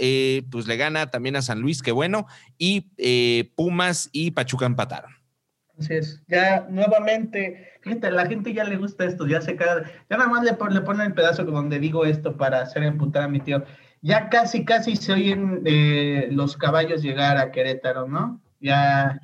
[0.50, 2.26] pues le gana también a San Luis, qué bueno,
[2.56, 2.82] y
[3.56, 5.18] Pumas y Pachuca empataron.
[5.78, 6.22] Así es.
[6.26, 10.42] Ya nuevamente, gente, la gente ya le gusta esto, ya se queda, ya nada más
[10.42, 13.64] le, le ponen el pedazo donde digo esto para hacer emputar a mi tío.
[14.00, 18.40] Ya casi, casi se oyen eh, los caballos llegar a Querétaro, ¿no?
[18.60, 19.20] Ya,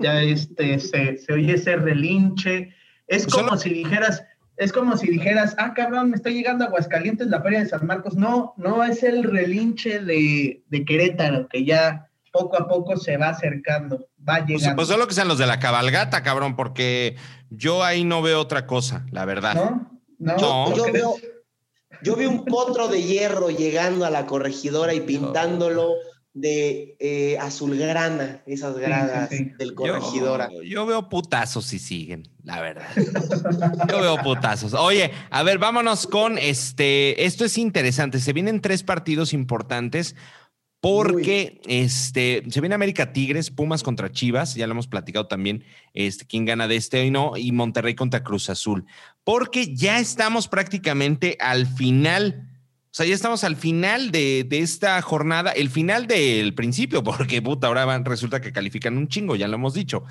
[0.00, 2.74] ya este, se, se oye ese relinche.
[3.06, 4.22] Es pues como si dijeras,
[4.60, 7.86] es como si dijeras, ah, cabrón, me está llegando a Aguascalientes la feria de San
[7.86, 8.14] Marcos.
[8.14, 13.30] No, no es el relinche de, de Querétaro, que ya poco a poco se va
[13.30, 14.76] acercando, va pues, llegando.
[14.76, 17.16] Pues, solo que sean los de la cabalgata, cabrón, porque
[17.48, 19.54] yo ahí no veo otra cosa, la verdad.
[19.54, 20.76] No, no.
[20.76, 21.16] Yo, veo,
[22.02, 25.94] yo vi un potro de hierro llegando a la corregidora y pintándolo
[26.32, 30.48] de eh, azulgrana, esas gradas del corregidora.
[30.64, 32.88] Yo, veo putazos si siguen, la verdad.
[33.88, 34.74] yo veo putazos.
[34.74, 37.24] Oye, a ver, vámonos con este.
[37.24, 38.20] Esto es interesante.
[38.20, 40.14] Se vienen tres partidos importantes
[40.80, 46.24] porque este, se viene América Tigres, Pumas contra Chivas, ya lo hemos platicado también, este,
[46.26, 48.86] quién gana de este y no, y Monterrey contra Cruz Azul,
[49.22, 52.49] porque ya estamos prácticamente al final,
[52.90, 57.68] o sea, ya estamos al final de, esta jornada, el final del principio, porque puta,
[57.68, 60.02] ahora resulta que califican un chingo, ya lo hemos dicho,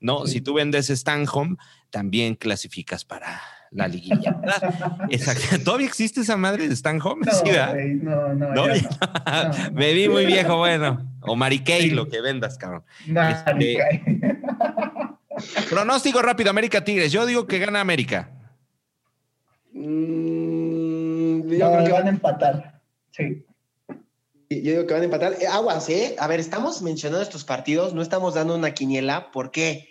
[0.00, 0.26] ¿no?
[0.26, 1.56] Si tú vendes Stanhome,
[1.88, 4.38] también clasificas para la liguilla.
[5.10, 5.64] Exacto.
[5.64, 7.50] ¿Todavía existe esa madre de Stan No, ¿Sí,
[8.02, 8.66] no, no, no,
[9.72, 11.10] Me vi muy viejo, bueno.
[11.22, 12.84] O Mary Kay, lo que vendas, cabrón.
[13.06, 13.78] Este,
[15.70, 17.12] pronóstico rápido, América Tigres.
[17.12, 18.30] Yo digo que gana América.
[19.72, 20.55] Mm,
[21.42, 22.80] yo creo que van a empatar.
[23.10, 23.44] Sí.
[24.48, 25.34] Yo digo que van a empatar.
[25.40, 26.16] Eh, aguas, ¿eh?
[26.18, 29.30] A ver, estamos mencionando estos partidos, no estamos dando una quiniela.
[29.30, 29.88] ¿Por qué?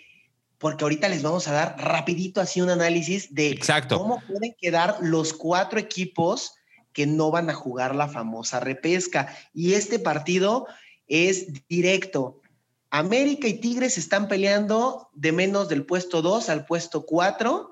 [0.58, 5.32] porque ahorita les vamos a dar rapidito así un análisis de cómo pueden quedar los
[5.32, 6.54] cuatro equipos
[6.92, 9.36] que no van a jugar la famosa repesca.
[9.52, 10.66] Y este partido
[11.08, 12.40] es directo.
[12.88, 17.70] América y Tigres están peleando de menos del puesto 2 al puesto 4.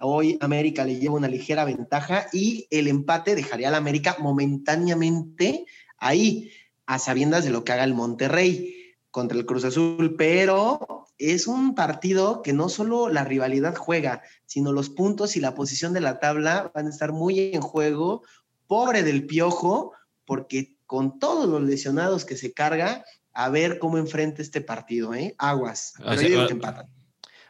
[0.00, 5.66] Hoy América le lleva una ligera ventaja y el empate dejaría a la América momentáneamente
[5.98, 6.52] ahí,
[6.86, 11.74] a sabiendas de lo que haga el Monterrey contra el Cruz Azul, pero es un
[11.74, 16.20] partido que no solo la rivalidad juega, sino los puntos y la posición de la
[16.20, 18.22] tabla van a estar muy en juego.
[18.68, 19.92] Pobre del piojo,
[20.24, 25.34] porque con todos los lesionados que se carga, a ver cómo enfrenta este partido, ¿eh?
[25.38, 25.94] Aguas.
[25.98, 26.86] Pero que empatan.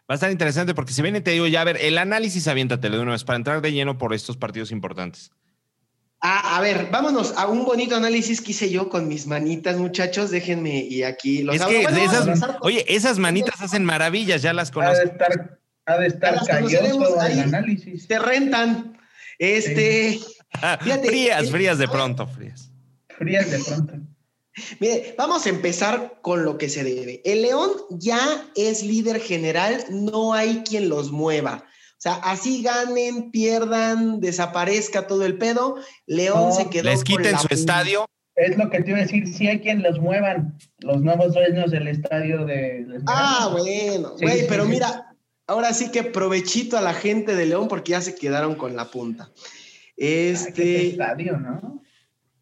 [0.08, 2.96] Va a estar interesante porque si viene, te digo ya, a ver, el análisis aviéntatelo
[2.96, 5.30] de una vez para entrar de lleno por estos partidos importantes.
[6.20, 10.30] Ah, a ver, vámonos a un bonito análisis que hice yo con mis manitas, muchachos.
[10.30, 11.56] Déjenme y aquí los.
[11.56, 11.86] Es que
[12.62, 14.96] oye, esas manitas hacen maravillas, ya las conozco.
[14.96, 18.06] Ha de estar, ha de estar calloso el análisis.
[18.06, 18.98] Se rentan.
[19.38, 20.18] Este.
[20.80, 22.72] frías, eh, frías de pronto, frías.
[23.16, 23.92] Frías de pronto.
[24.80, 27.22] Mire, vamos a empezar con lo que se debe.
[27.24, 28.18] El León ya
[28.54, 31.64] es líder general, no hay quien los mueva.
[31.98, 35.76] O sea, así ganen, pierdan, desaparezca todo el pedo.
[36.06, 36.84] León se quedó.
[36.84, 38.06] Les quiten su estadio.
[38.36, 41.72] Es lo que te iba a decir, si hay quien los muevan, los nuevos dueños
[41.72, 42.86] del estadio de...
[43.06, 45.12] Ah, bueno, güey, pero mira,
[45.48, 48.92] ahora sí que provechito a la gente de León porque ya se quedaron con la
[48.92, 49.32] punta.
[49.96, 50.90] Este...
[50.90, 51.82] estadio, ¿no?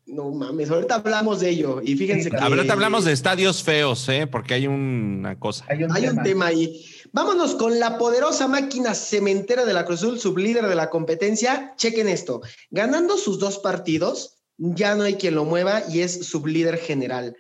[0.07, 2.37] No mames, ahorita hablamos de ello y fíjense que...
[2.37, 4.29] Ahorita hablamos de estadios feos, ¿eh?
[4.29, 5.65] Porque hay una cosa.
[5.69, 6.47] Hay un, tema.
[6.47, 6.85] ahí.
[7.13, 11.75] Vámonos con la poderosa máquina cementera de la Cruz Azul, sublíder de la competencia.
[11.77, 12.41] Chequen esto.
[12.71, 17.37] Ganando sus dos partidos, ya no hay quien lo mueva y es sublíder general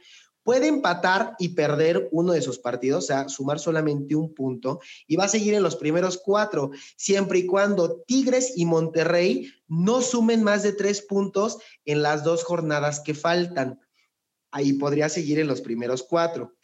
[0.46, 4.78] puede empatar y perder uno de sus partidos, o sea, sumar solamente un punto,
[5.08, 10.00] y va a seguir en los primeros cuatro, siempre y cuando Tigres y Monterrey no
[10.02, 13.80] sumen más de tres puntos en las dos jornadas que faltan.
[14.52, 16.54] Ahí podría seguir en los primeros cuatro.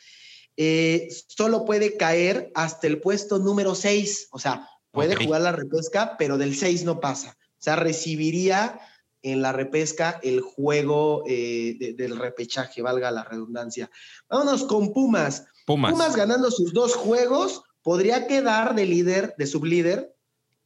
[0.57, 6.17] Eh, solo puede caer hasta el puesto número seis, o sea, puede jugar la repesca,
[6.17, 7.37] pero del seis no pasa.
[7.59, 8.79] O sea, recibiría
[9.23, 13.91] en la repesca el juego eh, del repechaje, valga la redundancia.
[14.29, 15.47] Vámonos con Pumas.
[15.67, 15.93] Pumas.
[15.93, 20.15] Pumas ganando sus dos juegos, podría quedar de líder, de sublíder,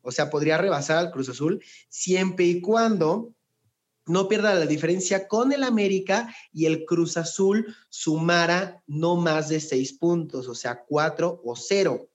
[0.03, 3.35] o sea, podría rebasar al Cruz Azul, siempre y cuando
[4.07, 9.61] no pierda la diferencia con el América y el Cruz Azul sumara no más de
[9.61, 12.09] seis puntos, o sea, cuatro o cero.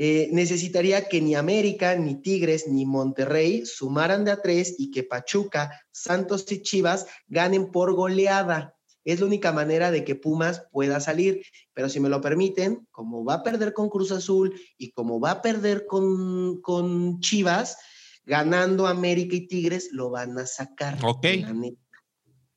[0.00, 5.02] Eh, necesitaría que ni América, ni Tigres, ni Monterrey sumaran de a tres y que
[5.02, 8.76] Pachuca, Santos y Chivas ganen por goleada.
[9.04, 11.42] Es la única manera de que Pumas pueda salir.
[11.74, 15.32] Pero si me lo permiten, como va a perder con Cruz Azul y como va
[15.32, 17.76] a perder con, con Chivas,
[18.24, 20.96] ganando América y Tigres, lo van a sacar.
[21.02, 21.26] Ok.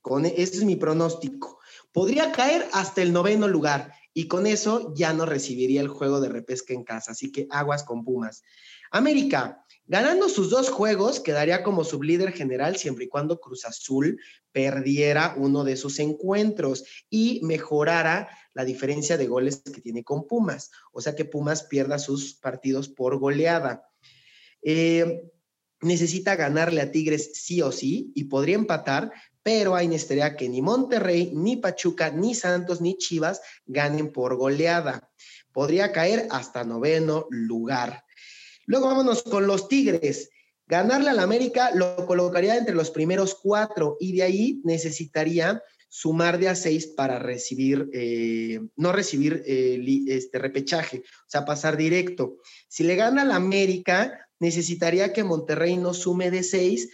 [0.02, 1.60] Con, ese es mi pronóstico.
[1.92, 6.30] Podría caer hasta el noveno lugar y con eso ya no recibiría el juego de
[6.30, 7.12] repesca en casa.
[7.12, 8.44] Así que aguas con Pumas.
[8.92, 14.20] América, ganando sus dos juegos, quedaría como sublíder general siempre y cuando Cruz Azul
[14.52, 20.72] perdiera uno de sus encuentros y mejorara la diferencia de goles que tiene con Pumas.
[20.92, 23.88] O sea que Pumas pierda sus partidos por goleada.
[24.62, 25.24] Eh,
[25.82, 29.12] necesita ganarle a Tigres sí o sí y podría empatar,
[29.44, 35.10] pero hay necesidad que ni Monterrey, ni Pachuca, ni Santos, ni Chivas ganen por goleada.
[35.52, 38.06] Podría caer hasta noveno lugar.
[38.66, 40.30] Luego vámonos con los Tigres.
[40.68, 46.48] Ganarle al América lo colocaría entre los primeros cuatro y de ahí necesitaría sumar de
[46.48, 52.38] a seis para recibir, eh, no recibir eh, este repechaje, o sea, pasar directo.
[52.70, 56.90] Si le gana al América, necesitaría que Monterrey no sume de seis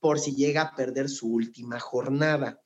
[0.00, 2.60] por si llega a perder su última jornada.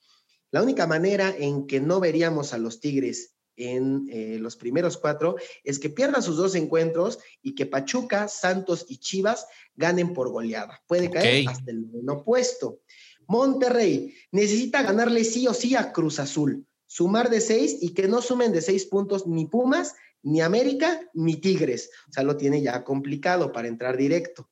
[0.50, 5.36] La única manera en que no veríamos a los Tigres en eh, los primeros cuatro
[5.64, 10.82] es que pierda sus dos encuentros y que Pachuca, Santos y Chivas ganen por goleada.
[10.86, 12.80] Puede caer hasta el noveno puesto.
[13.26, 18.20] Monterrey necesita ganarle sí o sí a Cruz Azul, sumar de seis y que no
[18.20, 21.90] sumen de seis puntos ni Pumas, ni América, ni Tigres.
[22.08, 24.51] O sea, lo tiene ya complicado para entrar directo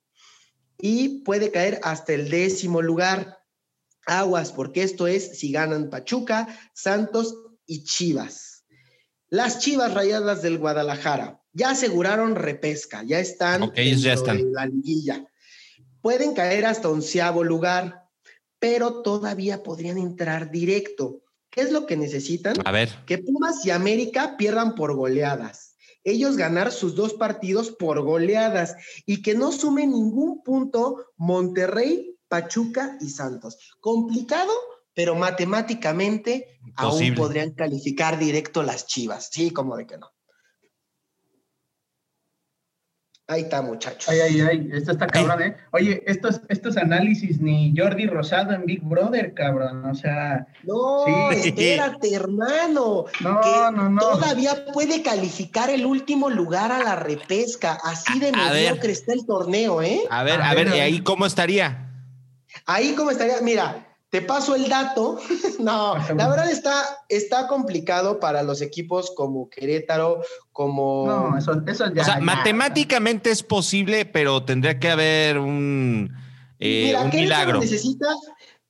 [0.82, 3.38] y puede caer hasta el décimo lugar.
[4.06, 8.64] Aguas, porque esto es si ganan Pachuca, Santos y Chivas.
[9.28, 14.38] Las Chivas Rayadas del Guadalajara ya aseguraron repesca, ya están, ya están.
[14.38, 15.24] en la liguilla.
[16.00, 18.08] Pueden caer hasta onceavo lugar,
[18.58, 21.22] pero todavía podrían entrar directo.
[21.50, 22.56] ¿Qué es lo que necesitan?
[22.64, 22.90] A ver.
[23.06, 25.69] Que Pumas y América pierdan por goleadas
[26.04, 28.76] ellos ganar sus dos partidos por goleadas
[29.06, 33.58] y que no sume ningún punto Monterrey, Pachuca y Santos.
[33.80, 34.52] Complicado,
[34.94, 39.28] pero matemáticamente aún podrían calificar directo las Chivas.
[39.30, 40.10] Sí, como de que no.
[43.30, 44.08] Ahí está, muchachos.
[44.08, 45.56] Ay, ay, ay, esto está cabrón, ¿eh?
[45.70, 50.48] Oye, estos, estos análisis ni Jordi Rosado en Big Brother, cabrón, o sea...
[50.64, 53.04] No, espérate, hermano.
[53.20, 54.00] No, no, no.
[54.00, 59.80] Todavía puede calificar el último lugar a la repesca, así de mediocre está el torneo,
[59.80, 60.00] ¿eh?
[60.10, 61.88] A ver, a, ver, ¿y ahí cómo estaría?
[62.66, 65.18] Ahí cómo estaría, mira, te paso el dato.
[65.60, 71.06] no, la verdad está, está complicado para los equipos como Querétaro, como.
[71.06, 71.62] No, eso,
[71.94, 72.02] ya.
[72.02, 76.12] O sea, matemáticamente es posible, pero tendría que haber un,
[76.58, 77.60] eh, Mira, un milagro.
[77.60, 78.08] Necesita,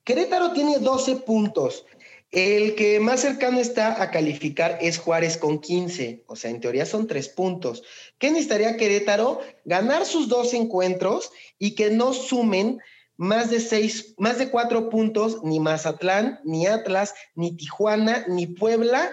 [0.03, 1.85] Querétaro tiene 12 puntos.
[2.31, 6.85] El que más cercano está a calificar es Juárez con 15, o sea, en teoría
[6.85, 7.83] son tres puntos.
[8.19, 9.41] ¿Qué necesitaría Querétaro?
[9.65, 12.79] Ganar sus dos encuentros y que no sumen
[13.21, 19.11] más de seis, más de cuatro puntos, ni Mazatlán, ni Atlas, ni Tijuana, ni Puebla,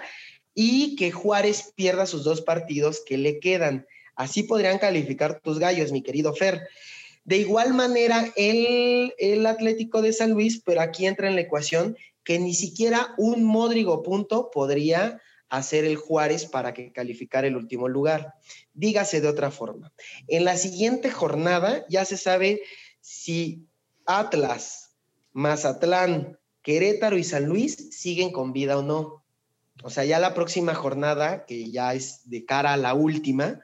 [0.55, 3.85] y que Juárez pierda sus dos partidos que le quedan.
[4.15, 6.67] Así podrían calificar tus gallos, mi querido Fer.
[7.23, 11.95] De igual manera, el, el Atlético de San Luis, pero aquí entra en la ecuación
[12.23, 17.87] que ni siquiera un módrigo punto podría hacer el Juárez para que calificara el último
[17.87, 18.33] lugar.
[18.73, 19.93] Dígase de otra forma.
[20.27, 22.63] En la siguiente jornada ya se sabe
[23.01, 23.68] si
[24.09, 24.95] Atlas,
[25.33, 29.23] Mazatlán, Querétaro y San Luis siguen con vida o no.
[29.83, 33.61] O sea, ya la próxima jornada, que ya es de cara a la última,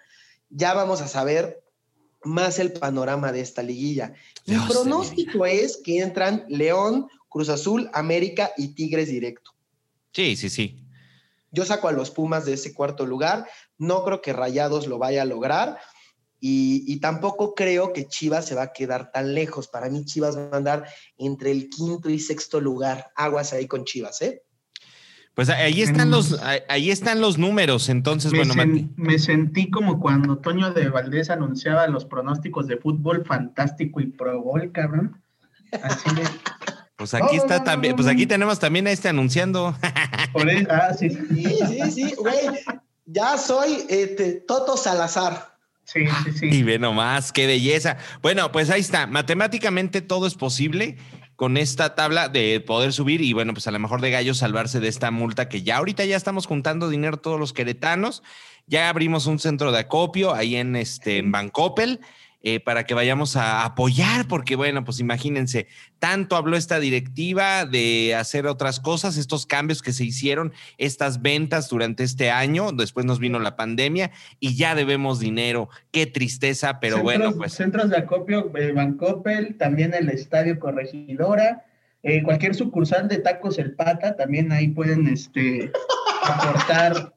[0.49, 1.63] ya vamos a saber
[2.23, 4.13] más el panorama de esta liguilla.
[4.45, 9.51] Mi pronóstico es que entran León, Cruz Azul, América y Tigres directo.
[10.13, 10.85] Sí, sí, sí.
[11.51, 13.47] Yo saco a los Pumas de ese cuarto lugar.
[13.79, 15.79] No creo que Rayados lo vaya a lograr.
[16.47, 19.67] Y, tampoco creo que Chivas se va a quedar tan lejos.
[19.67, 20.85] Para mí, Chivas va a andar
[21.17, 23.11] entre el quinto y sexto lugar.
[23.15, 24.43] Aguas ahí con Chivas, ¿eh?
[25.33, 26.39] Pues ahí están los,
[26.69, 27.89] ahí están los números.
[27.89, 33.25] Entonces, me bueno, me sentí como cuando Toño de Valdés anunciaba los pronósticos de fútbol
[33.25, 35.19] fantástico y pro gol, cabrón.
[35.81, 36.21] Así de.
[36.95, 39.75] Pues aquí está también, pues aquí tenemos también a este anunciando.
[40.31, 41.09] Por ah, sí.
[41.09, 42.35] Sí, sí, sí, güey.
[43.07, 45.54] Ya soy este, Toto Salazar.
[45.85, 46.45] Sí, sí, sí.
[46.47, 47.97] Y ve nomás, qué belleza.
[48.21, 49.07] Bueno, pues ahí está.
[49.07, 50.97] Matemáticamente todo es posible
[51.35, 54.79] con esta tabla de poder subir y bueno, pues a lo mejor de gallo salvarse
[54.79, 58.23] de esta multa que ya ahorita ya estamos juntando dinero todos los queretanos.
[58.67, 61.99] Ya abrimos un centro de acopio ahí en este en Bancopel.
[62.47, 65.65] Eh, para que vayamos a apoyar, porque bueno, pues imagínense,
[65.97, 71.69] tanto habló esta directiva de hacer otras cosas, estos cambios que se hicieron, estas ventas
[71.69, 77.01] durante este año, después nos vino la pandemia y ya debemos dinero, qué tristeza, pero
[77.01, 77.53] bueno, pues.
[77.53, 81.65] Centros de acopio, eh, Bancopel, también el Estadio Corregidora.
[82.03, 85.71] Eh, cualquier sucursal de Tacos El Pata, también ahí pueden este,
[86.21, 87.11] aportar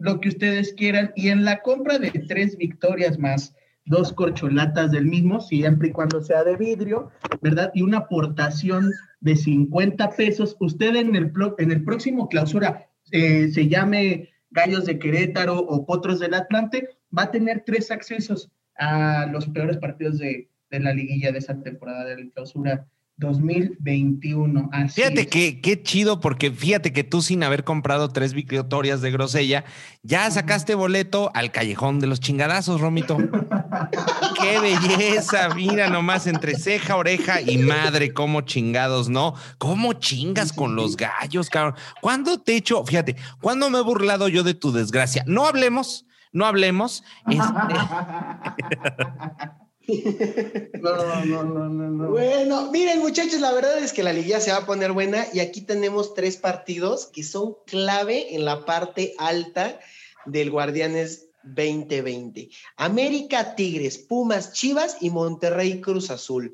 [0.00, 1.10] lo que ustedes quieran.
[1.16, 3.54] Y en la compra de tres victorias más,
[3.86, 7.10] dos corcholatas del mismo, siempre y cuando sea de vidrio,
[7.40, 7.70] ¿verdad?
[7.74, 10.56] Y una aportación de 50 pesos.
[10.60, 16.18] Usted en el, en el próximo clausura eh, se llame Gallos de Querétaro o Potros
[16.18, 21.32] del Atlante, va a tener tres accesos a los peores partidos de, de la liguilla
[21.32, 22.86] de esa temporada de la clausura
[23.18, 24.70] 2021.
[24.94, 29.64] fíjate que qué chido, porque fíjate que tú sin haber comprado tres victorias de grosella,
[30.02, 33.16] ya sacaste boleto al callejón de los chingadazos, Romito.
[34.40, 39.34] qué belleza, mira nomás entre ceja, oreja y madre, cómo chingados, ¿no?
[39.56, 41.74] ¿Cómo chingas con los gallos, cabrón?
[42.02, 45.24] ¿Cuándo te echo, fíjate, cuándo me he burlado yo de tu desgracia?
[45.26, 47.02] No hablemos, no hablemos.
[47.26, 47.42] Este
[49.86, 54.58] no, no, no, no, Bueno, miren, muchachos, la verdad es que la liguilla se va
[54.58, 59.78] a poner buena y aquí tenemos tres partidos que son clave en la parte alta
[60.24, 62.50] del Guardianes 2020.
[62.76, 66.52] América Tigres, Pumas Chivas y Monterrey Cruz Azul.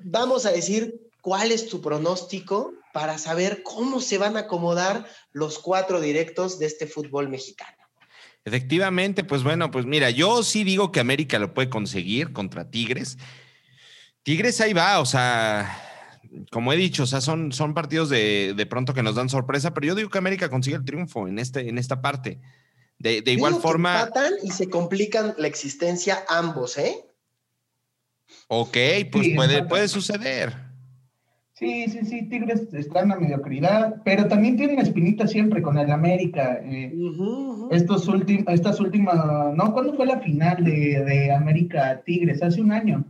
[0.00, 5.58] Vamos a decir cuál es tu pronóstico para saber cómo se van a acomodar los
[5.58, 7.87] cuatro directos de este fútbol mexicano.
[8.48, 13.18] Efectivamente, pues bueno, pues mira, yo sí digo que América lo puede conseguir contra Tigres.
[14.22, 15.80] Tigres ahí va, o sea,
[16.50, 19.74] como he dicho, o sea, son, son partidos de, de pronto que nos dan sorpresa,
[19.74, 22.40] pero yo digo que América consigue el triunfo en, este, en esta parte.
[22.98, 24.10] De, de igual forma.
[24.42, 27.04] y se complican la existencia ambos, ¿eh?
[28.48, 28.76] Ok,
[29.12, 30.67] pues puede, puede suceder.
[31.58, 35.76] Sí, sí, sí, Tigres está en la mediocridad, pero también tiene una espinita siempre con
[35.76, 36.60] el América.
[36.62, 36.94] Eh,
[37.72, 39.16] estos últimos, estas últimas,
[39.56, 42.44] no, ¿cuándo fue la final de, América Tigres?
[42.44, 43.04] Hace un año.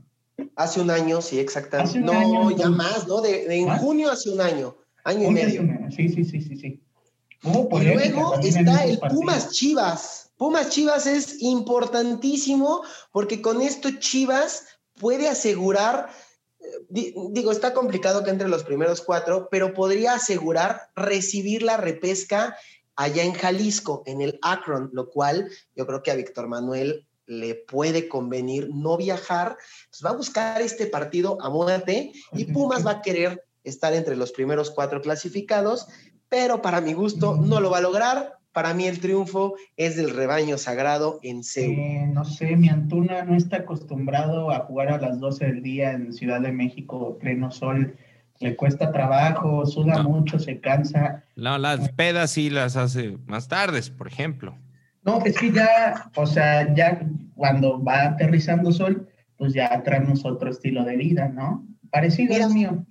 [0.57, 2.01] Hace un año, sí, exactamente.
[2.01, 3.21] no, ya más, ¿no?
[3.21, 4.75] De, en junio hace un año,
[5.05, 5.63] año y medio.
[5.91, 6.81] Sí, sí, sí, sí, sí.
[7.43, 10.31] y luego está el Pumas Chivas.
[10.39, 12.81] Pumas Chivas es importantísimo
[13.13, 14.65] porque con esto Chivas
[14.99, 16.09] puede asegurar
[16.89, 22.57] digo, está complicado que entre los primeros cuatro, pero podría asegurar recibir la repesca
[22.97, 27.55] allá en Jalisco, en el Akron, lo cual yo creo que a Víctor Manuel le
[27.55, 29.57] puede convenir no viajar,
[29.91, 34.17] pues va a buscar este partido a muerte y Pumas va a querer estar entre
[34.17, 35.87] los primeros cuatro clasificados,
[36.29, 38.38] pero para mi gusto no lo va a lograr.
[38.53, 41.75] Para mí el triunfo es del rebaño sagrado en Seúl.
[41.79, 45.93] Eh, no sé, mi Antuna no está acostumbrado a jugar a las 12 del día
[45.93, 47.97] en Ciudad de México, pleno sol.
[48.41, 51.25] Le cuesta trabajo, suda mucho, se cansa.
[51.37, 54.57] No, las pedas sí las hace más tardes, por ejemplo.
[55.05, 57.01] No, es que ya, o sea, ya
[57.35, 61.67] cuando va aterrizando sol, pues ya traemos otro estilo de vida, ¿no?
[61.91, 62.85] Parecido al mío.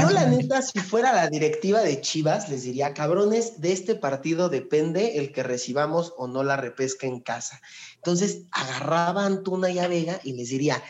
[0.00, 4.48] Yo la neta, si fuera la directiva de Chivas, les diría, cabrones, de este partido
[4.48, 7.60] depende el que recibamos o no la repesca en casa.
[7.96, 10.82] Entonces, agarraba a Antuna y a Vega y les diría,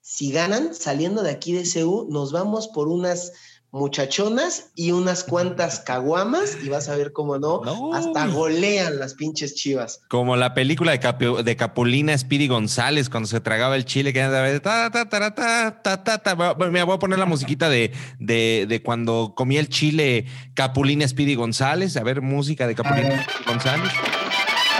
[0.00, 3.32] si ganan, saliendo de aquí de CEU, nos vamos por unas
[3.72, 7.94] muchachonas y unas cuantas caguamas y vas a ver cómo no, No.
[7.94, 10.00] hasta golean las pinches chivas.
[10.08, 14.22] Como la película de, Capi- de Capulina Speedy González cuando se tragaba el chile que
[14.22, 16.54] andaba de ta, ta, ta, ta, ta, ta, ta.
[16.70, 21.34] Mira, voy a poner la musiquita de, de, de cuando comía el chile Capulina Speedy
[21.34, 21.96] González.
[21.96, 23.22] A ver, música de Capulina.
[23.22, 23.92] Speedy González.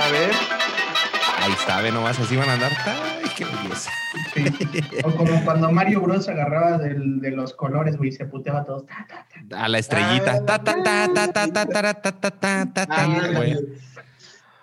[0.01, 0.31] A ver,
[1.43, 3.20] Ahí está, ve nomás, así van a andar.
[5.05, 8.87] O como cuando Mario Bros agarraba de los colores, güey, se puteaba todos.
[8.87, 9.65] Ta, ta, ta.
[9.65, 10.43] A la estrellita.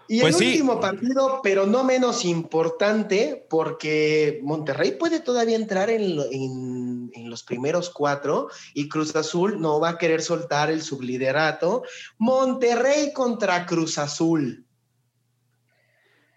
[0.09, 7.43] Y el último partido, pero no menos importante, porque Monterrey puede todavía entrar en, los
[7.43, 11.83] primeros cuatro y Cruz Azul no va a querer soltar el subliderato.
[12.17, 14.66] Monterrey contra Cruz Azul.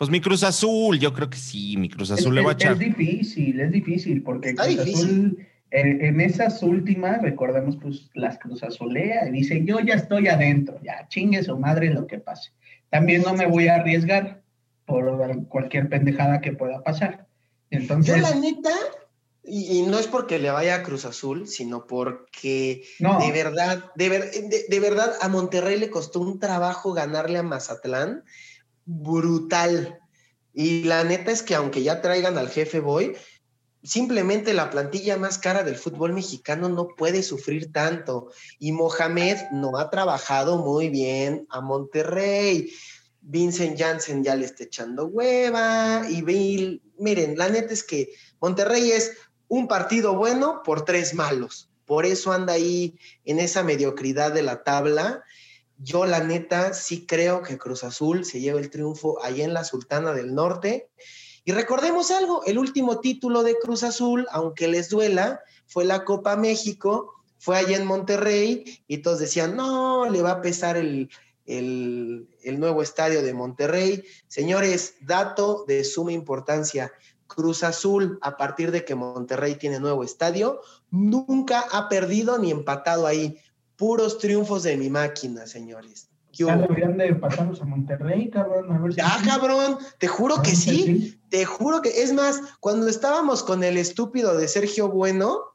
[0.00, 2.54] Pues mi Cruz Azul, yo creo que sí, mi Cruz Azul es, le va a
[2.54, 2.72] echar.
[2.72, 5.04] es difícil, es difícil, porque Está Cruz difícil.
[5.04, 10.28] Azul, en, en esas últimas, recordemos, pues las Cruz Azulea y dice, yo ya estoy
[10.28, 12.52] adentro, ya chingue su madre lo que pase.
[12.88, 14.40] También no me voy a arriesgar
[14.86, 17.26] por cualquier pendejada que pueda pasar.
[17.70, 18.70] Yo Entonces, la neta,
[19.44, 23.84] y, y no es porque le vaya a Cruz Azul, sino porque no, de verdad,
[23.96, 28.24] de, ver- de- de verdad a Monterrey le costó un trabajo ganarle a Mazatlán
[28.84, 29.98] brutal.
[30.52, 33.16] Y la neta es que aunque ya traigan al jefe Boy,
[33.82, 38.30] simplemente la plantilla más cara del fútbol mexicano no puede sufrir tanto.
[38.58, 42.72] Y Mohamed no ha trabajado muy bien a Monterrey.
[43.22, 46.04] Vincent Janssen ya le está echando hueva.
[46.08, 48.10] Y Bill, miren, la neta es que
[48.40, 49.12] Monterrey es
[49.48, 51.70] un partido bueno por tres malos.
[51.84, 55.24] Por eso anda ahí en esa mediocridad de la tabla.
[55.82, 59.64] Yo, la neta, sí creo que Cruz Azul se lleva el triunfo allá en la
[59.64, 60.90] Sultana del Norte.
[61.44, 66.36] Y recordemos algo, el último título de Cruz Azul, aunque les duela, fue la Copa
[66.36, 71.08] México, fue allá en Monterrey y todos decían, no, le va a pesar el,
[71.46, 74.04] el, el nuevo estadio de Monterrey.
[74.28, 76.92] Señores, dato de suma importancia,
[77.26, 80.60] Cruz Azul, a partir de que Monterrey tiene nuevo estadio,
[80.90, 83.38] nunca ha perdido ni empatado ahí.
[83.80, 86.10] Puros triunfos de mi máquina, señores.
[86.36, 88.98] ¿Qué ya deberían de pasarlos a Monterrey, cabrón, a ver si...
[88.98, 91.20] Ya, cabrón, te juro A que si sí.
[91.30, 95.54] Te juro que, es más, cuando estábamos con el estúpido de Sergio Bueno,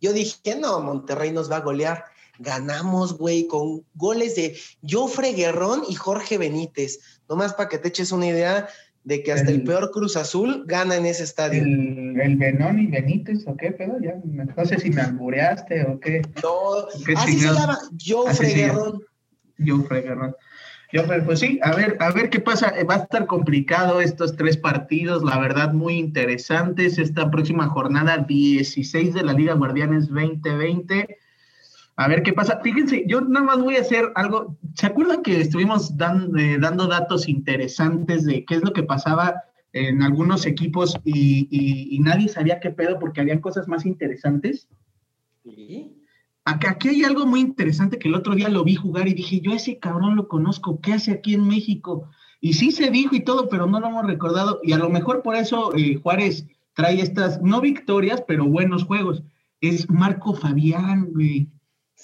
[0.00, 2.06] yo dije, no, Monterrey nos va a golear.
[2.38, 4.58] Ganamos, güey, con goles de
[4.88, 7.20] Jofre Guerrón y Jorge Benítez.
[7.28, 8.70] Nomás para que te eches una idea
[9.04, 11.62] de que hasta el, El- peor Cruz Azul gana en ese estadio.
[11.62, 13.98] El, el Benón y Benítez, ¿o qué pedo?
[14.02, 16.22] Ya, no sé si me albureaste o qué.
[16.42, 17.78] No, Qué así se llama,
[18.28, 18.74] Así se llama.
[18.74, 19.02] Guerrón.
[19.58, 20.36] Yo, Guerrero.
[20.90, 22.72] Yo, pero, pues sí, a ver, a ver qué pasa.
[22.78, 26.96] Eh, Va a estar complicado estos tres partidos, la verdad, muy interesantes.
[26.98, 31.18] Esta próxima jornada 16 de la Liga Guardianes 2020.
[32.00, 32.60] A ver qué pasa.
[32.62, 34.56] Fíjense, yo nada más voy a hacer algo.
[34.74, 39.42] ¿Se acuerdan que estuvimos dan- eh, dando datos interesantes de qué es lo que pasaba
[39.72, 44.68] en algunos equipos y, y- y nadie sabía qué pedo porque habían cosas más interesantes?
[45.42, 45.92] Sí.
[46.44, 49.40] Acá, aquí hay algo muy interesante que el otro día lo vi jugar y dije,
[49.40, 52.08] yo ese cabrón lo conozco, ¿qué hace aquí en México?
[52.40, 54.60] Y sí se dijo y todo, pero no lo hemos recordado.
[54.62, 59.24] Y a lo mejor por eso eh, Juárez trae estas, no victorias, pero buenos juegos.
[59.60, 61.48] Es Marco Fabián, güey.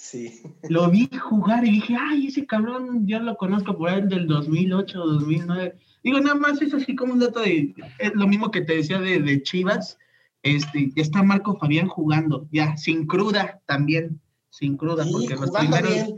[0.05, 0.39] Sí.
[0.69, 4.99] Lo vi jugar y dije, ay, ese cabrón yo lo conozco por ahí del 2008,
[4.99, 5.75] 2009.
[6.03, 8.99] Digo, nada más es así como un dato de, es lo mismo que te decía
[8.99, 9.97] de, de Chivas.
[10.43, 15.49] Este, ya está Marco Fabián jugando, ya, sin cruda también, sin cruda, Sí, porque los
[15.49, 16.13] primeros,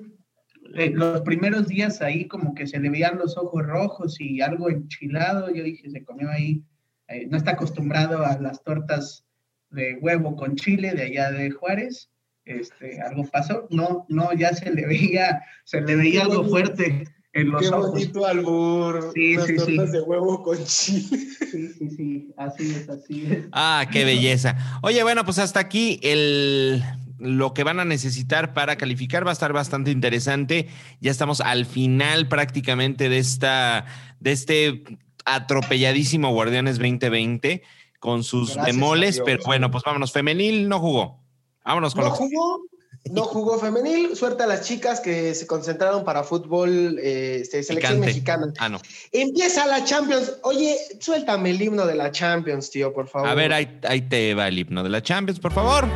[0.75, 4.69] eh, los primeros días ahí como que se le veían los ojos rojos y algo
[4.69, 6.61] enchilado, yo dije, se comió ahí,
[7.07, 9.23] eh, no está acostumbrado a las tortas
[9.69, 12.09] de huevo con chile de allá de Juárez,
[12.47, 16.49] este, algo pasó, no, no, ya se le veía, se le veía Qué algo bonito.
[16.51, 17.91] fuerte en los Qué ojos.
[17.91, 19.11] bonito albur.
[19.13, 19.75] Sí, Unas sí, sí.
[19.75, 21.17] tortas de huevo con chile.
[21.51, 23.45] Sí, sí, sí, así es, así es.
[23.51, 24.55] Ah, qué belleza.
[24.81, 26.83] Oye, bueno, pues hasta aquí el
[27.19, 30.67] lo que van a necesitar para calificar va a estar bastante interesante.
[30.99, 33.85] Ya estamos al final prácticamente de esta
[34.19, 34.83] de este
[35.25, 37.63] atropelladísimo Guardianes 2020
[37.99, 39.21] con sus Gracias Dios.
[39.25, 41.19] pero bueno, pues vámonos, femenil no jugó.
[41.67, 42.61] Vámonos con No jugó,
[43.11, 44.15] no jugó femenil.
[44.15, 48.07] Suerte a las chicas que se concentraron para fútbol, eh, este, selección Picante.
[48.07, 48.53] mexicana.
[48.57, 48.79] Ah, no.
[49.11, 50.37] Empieza la Champions.
[50.43, 53.27] Oye, suéltame el himno de la Champions, tío, por favor.
[53.27, 55.87] A ver, ahí, ahí te va el himno de la Champions, por favor.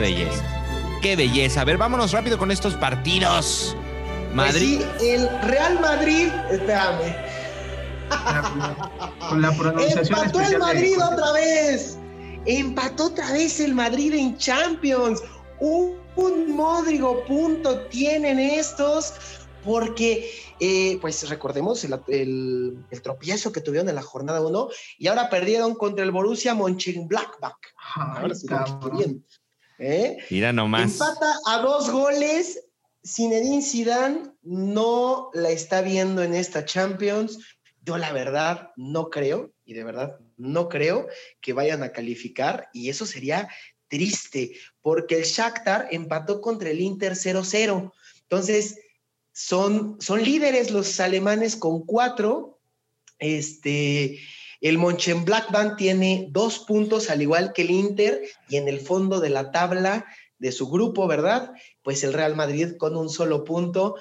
[0.00, 0.44] Qué belleza.
[1.02, 1.60] Qué belleza.
[1.60, 3.76] A ver, vámonos rápido con estos partidos.
[4.32, 4.80] Madrid.
[4.80, 7.14] Pues sí, el Real Madrid, espérame.
[9.28, 11.98] Con la pronunciación Empató el Madrid otra vez.
[12.46, 15.22] Empató otra vez el Madrid en Champions.
[15.58, 19.12] Un, un módigo punto tienen estos
[19.62, 20.30] porque,
[20.60, 26.06] eh, pues recordemos el, tropiezo que tuvieron en la jornada 1 y ahora perdieron contra
[26.06, 27.58] el Borussia Mönchengladbach.
[27.96, 28.46] Ahora sí
[28.96, 29.26] bien.
[29.80, 30.18] ¿Eh?
[30.30, 30.92] Mira nomás.
[30.92, 32.62] Empata a dos goles.
[33.04, 37.38] Zinedine Zidane no la está viendo en esta Champions.
[37.82, 41.08] Yo la verdad no creo, y de verdad no creo
[41.40, 43.48] que vayan a calificar, y eso sería
[43.88, 44.52] triste,
[44.82, 47.90] porque el Shakhtar empató contra el Inter 0-0.
[48.22, 48.78] Entonces,
[49.32, 52.60] son, son líderes los alemanes con cuatro.
[53.18, 54.18] Este,
[54.60, 59.30] el Mönchengladbach tiene dos puntos, al igual que el Inter, y en el fondo de
[59.30, 60.06] la tabla
[60.38, 61.52] de su grupo, ¿verdad?
[61.82, 63.96] Pues el Real Madrid con un solo punto.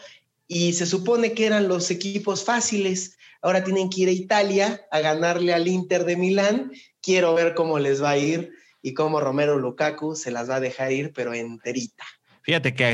[0.47, 3.17] Y se supone que eran los equipos fáciles.
[3.41, 6.71] Ahora tienen que ir a Italia a ganarle al Inter de Milán.
[7.01, 8.51] Quiero ver cómo les va a ir
[8.81, 12.05] y cómo Romero Lukaku se las va a dejar ir, pero enterita.
[12.41, 12.85] Fíjate que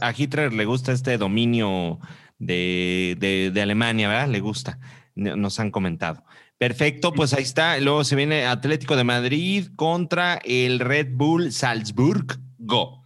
[0.00, 1.98] a Hitler, le gusta este dominio
[2.38, 4.28] de, Alemania, ¿verdad?
[4.28, 4.78] Le gusta,
[5.14, 6.24] nos han comentado.
[6.58, 7.78] Perfecto, pues ahí está.
[7.78, 12.38] Luego se viene Atlético de Madrid contra el Red Bull Salzburg.
[12.58, 13.02] Go.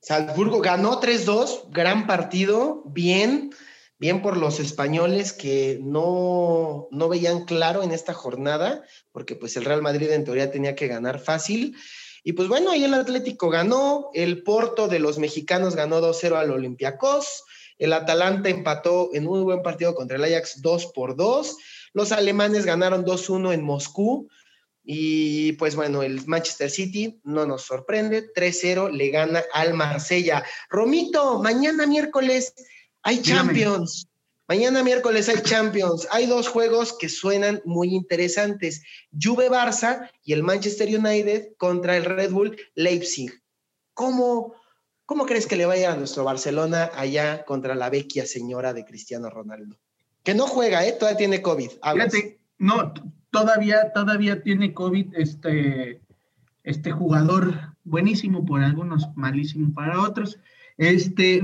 [0.00, 3.54] Salzburgo ganó 3-2, gran partido, bien,
[3.98, 9.64] bien por los españoles que no, no veían claro en esta jornada, porque pues el
[9.64, 11.76] Real Madrid en teoría tenía que ganar fácil.
[12.24, 16.50] Y pues bueno, ahí el Atlético ganó, el Porto de los mexicanos ganó 2-0 al
[16.50, 17.44] Olympiacos,
[17.78, 21.56] el Atalanta empató en un buen partido contra el Ajax 2 por 2,
[21.92, 24.28] los alemanes ganaron 2-1 en Moscú
[24.84, 30.44] y pues bueno, el Manchester City no nos sorprende, 3-0 le gana al Marsella.
[30.68, 32.54] Romito, mañana miércoles
[33.02, 34.08] hay Champions.
[34.48, 36.08] Mañana miércoles hay Champions.
[36.10, 38.82] Hay dos juegos que suenan muy interesantes.
[39.12, 43.32] Juve Barça y el Manchester United contra el Red Bull Leipzig.
[43.94, 44.54] ¿Cómo,
[45.06, 49.30] cómo crees que le vaya a nuestro Barcelona allá contra la vecchia señora de Cristiano
[49.30, 49.78] Ronaldo?
[50.22, 50.94] Que no juega, ¿eh?
[50.98, 51.70] Todavía tiene COVID.
[51.92, 52.92] Fíjate, no,
[53.30, 56.00] todavía, todavía tiene COVID este,
[56.62, 60.38] este jugador buenísimo por algunos, malísimo para otros.
[60.76, 61.42] Este,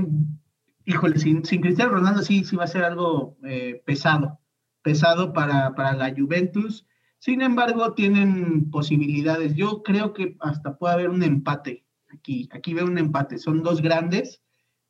[0.85, 4.39] híjole, sin, Cristiano Ronaldo sí, sí va a ser algo eh, pesado,
[4.81, 6.85] pesado para, para la Juventus.
[7.17, 9.55] Sin embargo, tienen posibilidades.
[9.55, 12.47] Yo creo que hasta puede haber un empate aquí.
[12.53, 13.37] Aquí veo un empate.
[13.37, 14.41] Son dos grandes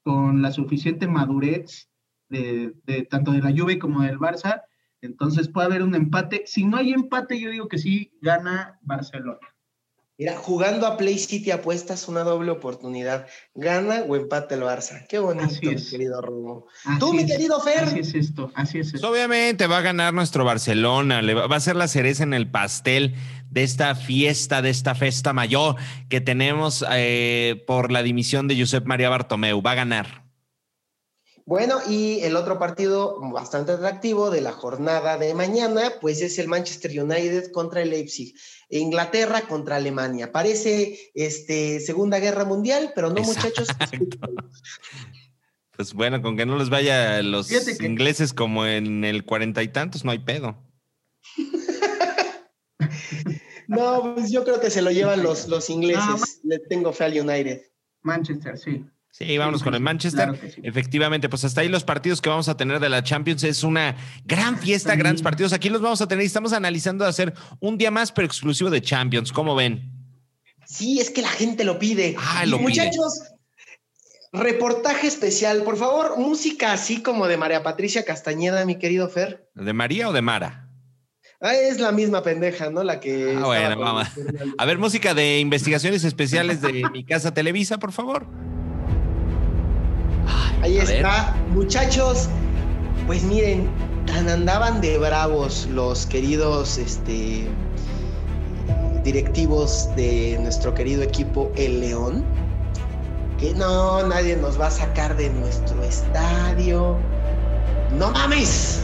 [0.03, 1.88] con la suficiente madurez
[2.29, 4.63] de, de, tanto de la Juve como del Barça.
[5.01, 6.43] Entonces puede haber un empate.
[6.45, 9.39] Si no hay empate, yo digo que sí gana Barcelona.
[10.19, 13.25] Mira, jugando a Play City apuestas una doble oportunidad.
[13.55, 15.07] Gana o empate el Barça.
[15.07, 16.67] Qué bonito, mi querido Robo.
[16.99, 17.85] Tú, mi querido Fer.
[17.85, 18.99] Así es esto, así es esto.
[18.99, 21.21] Pues obviamente va a ganar nuestro Barcelona.
[21.21, 23.15] Le va, a ser la cereza en el pastel
[23.49, 25.77] de esta fiesta, de esta festa mayor
[26.09, 29.61] que tenemos eh, por la dimisión de Josep María Bartomeu.
[29.61, 30.28] Va a ganar.
[31.49, 36.47] Bueno, y el otro partido bastante atractivo de la jornada de mañana, pues es el
[36.47, 38.35] Manchester United contra el Leipzig.
[38.69, 40.31] Inglaterra contra Alemania.
[40.31, 43.67] Parece este, Segunda Guerra Mundial, pero no, muchachos.
[45.75, 50.03] Pues bueno, con que no les vaya los ingleses como en el cuarenta y tantos,
[50.03, 50.61] no hay pedo.
[53.69, 56.41] no, pues yo creo que se lo llevan los, los ingleses.
[56.43, 57.61] Le tengo fe al United.
[58.01, 58.83] Manchester, sí.
[59.19, 60.29] Sí, vámonos con el Manchester.
[60.63, 63.97] Efectivamente, pues hasta ahí los partidos que vamos a tener de la Champions es una
[64.23, 65.51] gran fiesta, grandes partidos.
[65.51, 68.69] Aquí los vamos a tener y estamos analizando de hacer un día más, pero exclusivo
[68.69, 69.33] de Champions.
[69.33, 69.91] ¿Cómo ven?
[70.65, 72.15] Sí, es que la gente lo pide.
[72.17, 73.23] Ah, lo Muchachos,
[74.31, 79.49] reportaje especial, por favor, música así como de María Patricia Castañeda, mi querido Fer.
[79.53, 80.69] ¿De María o de Mara?
[81.41, 82.83] Ah, es la misma pendeja, ¿no?
[82.85, 83.35] La que.
[83.37, 84.07] Ah, bueno, vamos.
[84.57, 88.25] A ver, música de investigaciones especiales de mi casa Televisa, por favor.
[90.61, 92.27] Ahí está, muchachos.
[93.07, 93.69] Pues miren,
[94.05, 97.47] tan andaban de bravos los queridos este,
[99.03, 102.23] directivos de nuestro querido equipo El León,
[103.39, 106.97] que no, nadie nos va a sacar de nuestro estadio.
[107.97, 108.81] No mames.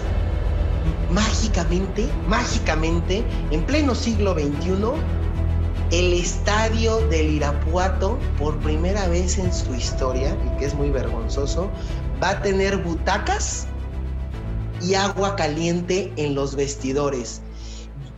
[1.11, 4.75] Mágicamente, mágicamente, en pleno siglo XXI,
[5.91, 11.69] el estadio del Irapuato, por primera vez en su historia, y que es muy vergonzoso,
[12.21, 13.67] va a tener butacas
[14.81, 17.41] y agua caliente en los vestidores.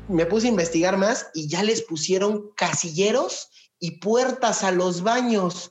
[0.08, 3.50] Me puse a investigar más y ya les pusieron casilleros
[3.80, 5.70] y puertas a los baños,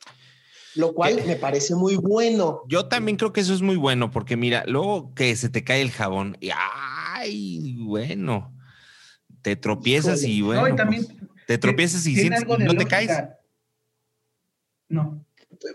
[0.75, 2.63] lo cual me parece muy bueno.
[2.69, 5.81] Yo también creo que eso es muy bueno, porque mira, luego que se te cae
[5.81, 8.55] el jabón, y ay, bueno,
[9.41, 11.09] te tropiezas y bueno, pues,
[11.47, 13.11] te tropiezas y sientes, no te caes.
[14.89, 15.25] No.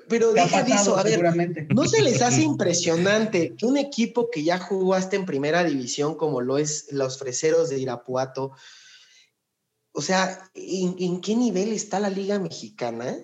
[0.08, 1.22] Pero deja de eso, a ver,
[1.70, 6.16] ¿no se les hace impresionante que un equipo que ya jugó hasta en primera división,
[6.16, 8.52] como lo es los freseros de Irapuato,
[9.94, 13.18] o sea, ¿en, qué nivel está la Liga Mexicana?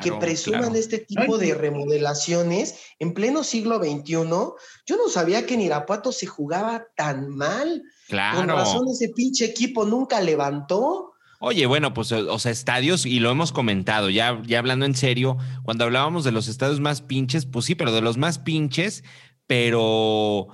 [0.00, 4.14] que presuman este tipo de remodelaciones en pleno siglo XXI.
[4.14, 7.82] Yo no sabía que en Irapuato se jugaba tan mal.
[8.06, 8.38] Claro.
[8.38, 11.11] Con razón ese pinche equipo nunca levantó.
[11.44, 15.38] Oye, bueno, pues, o sea, estadios, y lo hemos comentado, ya, ya hablando en serio,
[15.64, 19.02] cuando hablábamos de los estadios más pinches, pues sí, pero de los más pinches,
[19.48, 20.46] pero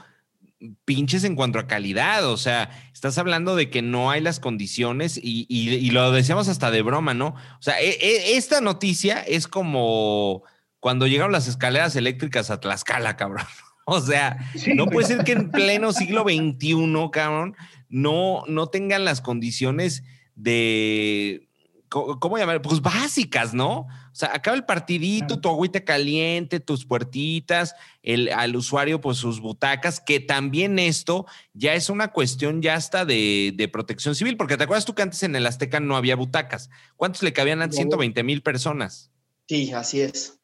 [0.86, 5.20] pinches en cuanto a calidad, o sea, estás hablando de que no hay las condiciones
[5.22, 7.34] y, lo decíamos hasta de broma, ¿no?
[7.34, 10.43] O sea, e, e, esta noticia es como
[10.80, 13.45] cuando llegaron las escaleras eléctricas a Tlaxcala, cabrón.
[13.91, 14.36] O sea,
[14.74, 16.76] no puede ser que en pleno siglo XXI,
[17.11, 17.57] cabrón,
[17.89, 20.03] no, no tengan las condiciones
[20.39, 21.49] de,
[21.89, 22.62] ¿cómo llamar?
[22.62, 23.80] Pues básicas, ¿no?
[23.80, 29.41] O sea, acaba el partidito, tu agüita caliente, tus puertitas, el, al usuario, pues sus
[29.41, 34.57] butacas, que también esto ya es una cuestión ya hasta de, de, protección civil, porque
[34.57, 36.70] te acuerdas tú que antes en el Azteca no había butacas.
[36.97, 37.76] ¿Cuántos le cabían antes?
[37.76, 39.11] 120 mil personas.
[39.47, 40.38] Sí, así es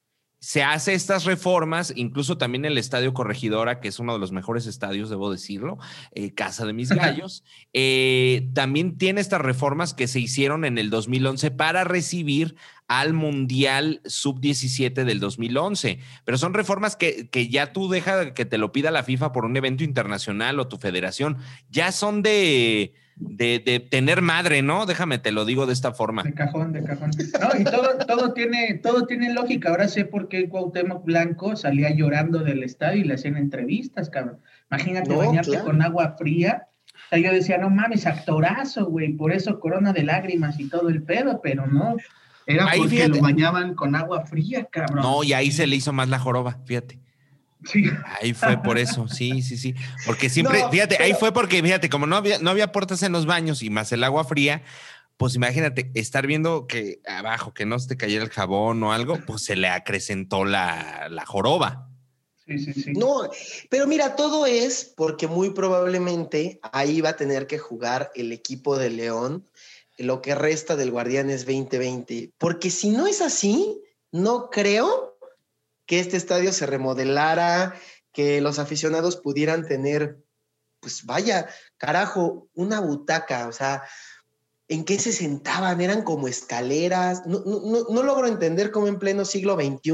[0.45, 4.67] se hace estas reformas, incluso también el Estadio Corregidora, que es uno de los mejores
[4.67, 5.79] estadios, debo decirlo,
[6.13, 10.91] eh, Casa de mis Gallos, eh, también tiene estas reformas que se hicieron en el
[10.91, 12.57] 2011 para recibir
[12.89, 16.01] al Mundial Sub-17 del 2011.
[16.27, 19.47] Pero son reformas que, que ya tú deja que te lo pida la FIFA por
[19.47, 21.39] un evento internacional o tu federación.
[21.71, 24.87] Ya son de de, tener madre, ¿no?
[24.87, 26.23] Déjame te lo digo de esta forma.
[26.23, 27.11] De cajón, de cajón.
[27.41, 29.71] No, y todo, todo, tiene, todo tiene lógica.
[29.71, 34.39] Ahora sé por qué Cuauhtémoc Blanco salía llorando del estadio y le hacían entrevistas, cabrón.
[34.71, 36.69] Imagínate bañarte con agua fría.
[36.95, 40.89] O sea, yo decía, no mames, actorazo, güey, por eso corona de lágrimas y todo
[40.89, 41.97] el pedo, pero no.
[42.47, 45.03] Era porque lo bañaban con agua fría, cabrón.
[45.03, 46.99] No, y ahí se le hizo más la joroba, fíjate.
[48.21, 49.75] Ahí fue por eso, sí, sí, sí.
[50.07, 53.27] Porque siempre, fíjate, ahí fue porque, fíjate, como no había, no había puertas en los
[53.27, 54.63] baños y más el agua fría,
[55.17, 59.19] pues imagínate, estar viendo que abajo, que no se te cayera el jabón o algo,
[59.27, 61.89] pues se le acrecentó la, la joroba.
[62.47, 62.93] Sí, sí, sí.
[62.93, 63.31] No,
[63.71, 68.77] pero mira, todo es porque muy probablemente ahí va a tener que jugar el equipo
[68.77, 69.45] de León
[69.99, 72.33] lo que resta del Guardianes 2020.
[72.39, 75.14] Porque si no es así, no creo
[75.87, 77.75] que este estadio se remodelara,
[78.13, 80.19] que los aficionados pudieran tener,
[80.81, 83.83] pues vaya, carajo, una butaca, o sea,
[84.69, 85.81] ¿en qué se sentaban?
[85.81, 87.27] Eran como escaleras.
[87.27, 89.91] No, no, logro entender cómo en pleno siglo XXI,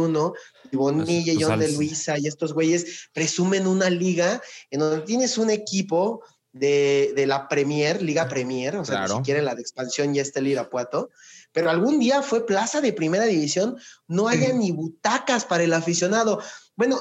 [0.73, 5.51] Bonilla y John de Luisa y estos güeyes presumen una liga en donde tienes un
[5.51, 6.23] equipo
[6.53, 10.49] de, la Premier, Liga Premier, o sea, si quieren la de expansión ya está el
[10.49, 11.11] Irapuato,
[11.53, 13.77] pero algún día fue plaza de primera división,
[14.07, 16.41] no haya ni butacas para el aficionado.
[16.77, 16.99] Bueno,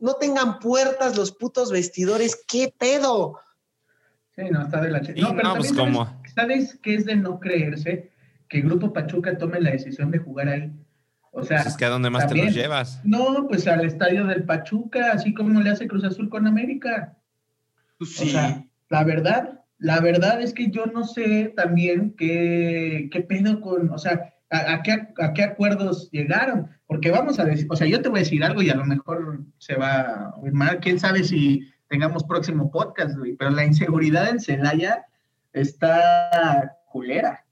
[0.00, 3.38] no tengan puertas los putos vestidores, ¿qué pedo?
[4.34, 5.74] Sí, no, está de la No, pero pues,
[6.34, 8.10] ¿sabes, qué es de no creerse?
[8.48, 10.72] Que el Grupo Pachuca tome la decisión de jugar ahí.
[11.32, 13.00] O sea, pues es que a dónde más te los llevas.
[13.04, 17.16] No, pues al estadio del Pachuca, así como le hace Cruz Azul con América.
[17.98, 18.28] Pues sí.
[18.28, 23.60] O sea, la verdad, la verdad es que yo no sé también qué, qué pedo
[23.60, 26.70] con, o sea, a, qué, a, qué, acuerdos llegaron.
[26.86, 28.84] Porque vamos a decir, o sea, yo te voy a decir algo y a lo
[28.84, 30.78] mejor se va a oír mal.
[30.78, 33.34] Quién sabe si tengamos próximo podcast, güey.
[33.34, 35.04] Pero la inseguridad en Celaya
[35.52, 37.44] está culera.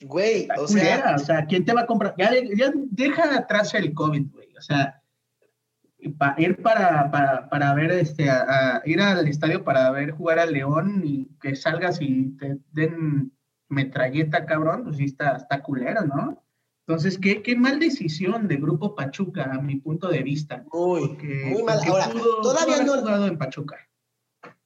[0.00, 1.16] Güey, o sea.
[1.16, 2.14] O sea, ¿quién te va a comprar?
[2.16, 4.48] Ya, ya deja atrás el COVID, güey.
[4.56, 5.02] O sea,
[5.98, 11.02] ir para, para, para ver este a, ir al estadio para ver jugar al León
[11.04, 13.32] y que salgas y te den
[13.68, 16.42] metralleta, cabrón, pues sí está, está culero, ¿no?
[16.86, 20.64] Entonces, ¿qué, qué mal decisión de Grupo Pachuca, a mi punto de vista.
[20.72, 21.18] Muy,
[21.50, 21.80] muy mal.
[21.84, 23.26] Ahora, todavía no.
[23.26, 23.76] en Pachuca.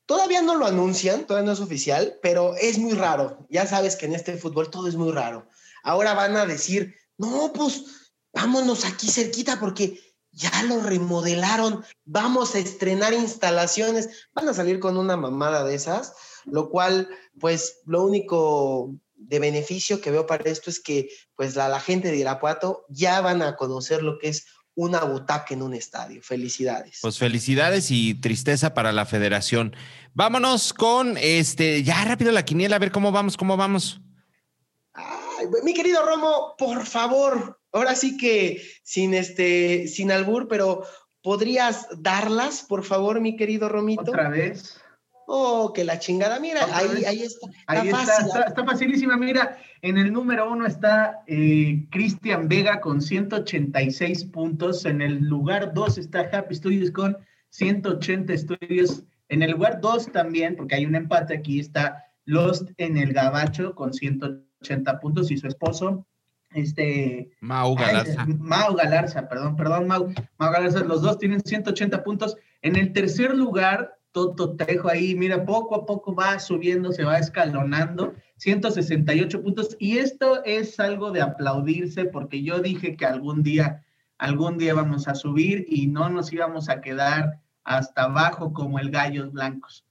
[0.05, 3.47] Todavía no lo anuncian, todavía no es oficial, pero es muy raro.
[3.49, 5.49] Ya sabes que en este fútbol todo es muy raro.
[5.83, 9.99] Ahora van a decir, no, pues vámonos aquí cerquita porque
[10.33, 16.14] ya lo remodelaron, vamos a estrenar instalaciones, van a salir con una mamada de esas,
[16.45, 17.09] lo cual,
[17.39, 22.11] pues, lo único de beneficio que veo para esto es que, pues, la, la gente
[22.11, 26.22] de Irapuato ya van a conocer lo que es una butaca en un estadio.
[26.22, 27.01] Felicidades.
[27.03, 29.76] Pues felicidades y tristeza para la federación.
[30.14, 34.01] Vámonos con este, ya rápido la quiniela, a ver cómo vamos, cómo vamos.
[34.95, 40.84] Ah, mi querido Romo, por favor, ahora sí que sin este, sin albur, pero
[41.22, 44.10] ¿podrías darlas, por favor, mi querido Romito?
[44.10, 44.80] Otra vez.
[45.32, 47.46] Oh, que la chingada, mira, ahí, ahí está.
[47.68, 49.16] Ahí está, está, facilísima.
[49.16, 54.84] Mira, en el número uno está eh, Cristian Vega con 186 puntos.
[54.86, 57.16] En el lugar dos está Happy Studios con
[57.50, 59.04] 180 estudios.
[59.28, 63.76] En el lugar dos también, porque hay un empate aquí, está Lost en el Gabacho
[63.76, 66.08] con 180 puntos y su esposo,
[66.55, 67.30] este...
[67.40, 68.26] Mau Galarza.
[68.26, 70.12] Mau Galarza, perdón, perdón, Mau.
[70.38, 72.36] Mau Galarza, los dos tienen 180 puntos.
[72.62, 77.18] En el tercer lugar Toto Trejo ahí, mira, poco a poco va subiendo, se va
[77.18, 79.76] escalonando, 168 puntos.
[79.78, 83.84] Y esto es algo de aplaudirse porque yo dije que algún día,
[84.18, 88.90] algún día vamos a subir y no nos íbamos a quedar hasta abajo como el
[88.90, 89.84] Gallos Blancos.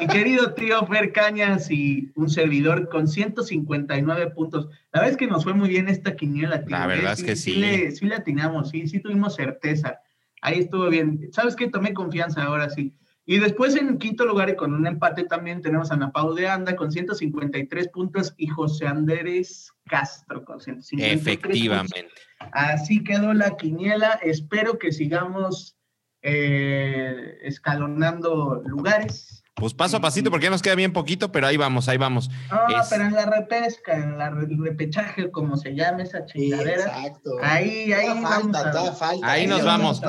[0.00, 4.68] Mi querido tío Fer Cañas y un servidor con 159 puntos.
[4.92, 6.64] La verdad es que nos fue muy bien esta quiniela.
[6.66, 7.52] La verdad es que sí.
[7.52, 10.00] Sí, le, sí le atinamos, sí, sí tuvimos certeza.
[10.40, 11.28] Ahí estuvo bien.
[11.32, 11.68] ¿Sabes qué?
[11.68, 12.94] Tomé confianza ahora sí.
[13.24, 16.48] Y después en quinto lugar y con un empate también tenemos a Ana Pau de
[16.48, 22.08] Anda con 153 puntos y José Andrés Castro con 153 Efectivamente.
[22.52, 24.18] Así quedó la quiniela.
[24.22, 25.76] Espero que sigamos
[26.22, 29.44] eh, escalonando lugares.
[29.54, 32.30] Pues paso a pasito, porque ya nos queda bien poquito, pero ahí vamos, ahí vamos.
[32.50, 32.58] No,
[32.88, 36.84] pero en la repesca, en la repechaje, como se llama esa chingadera.
[36.84, 37.32] exacto.
[37.42, 39.30] Ahí, ahí falta, falta.
[39.30, 40.00] Ahí nos vamos.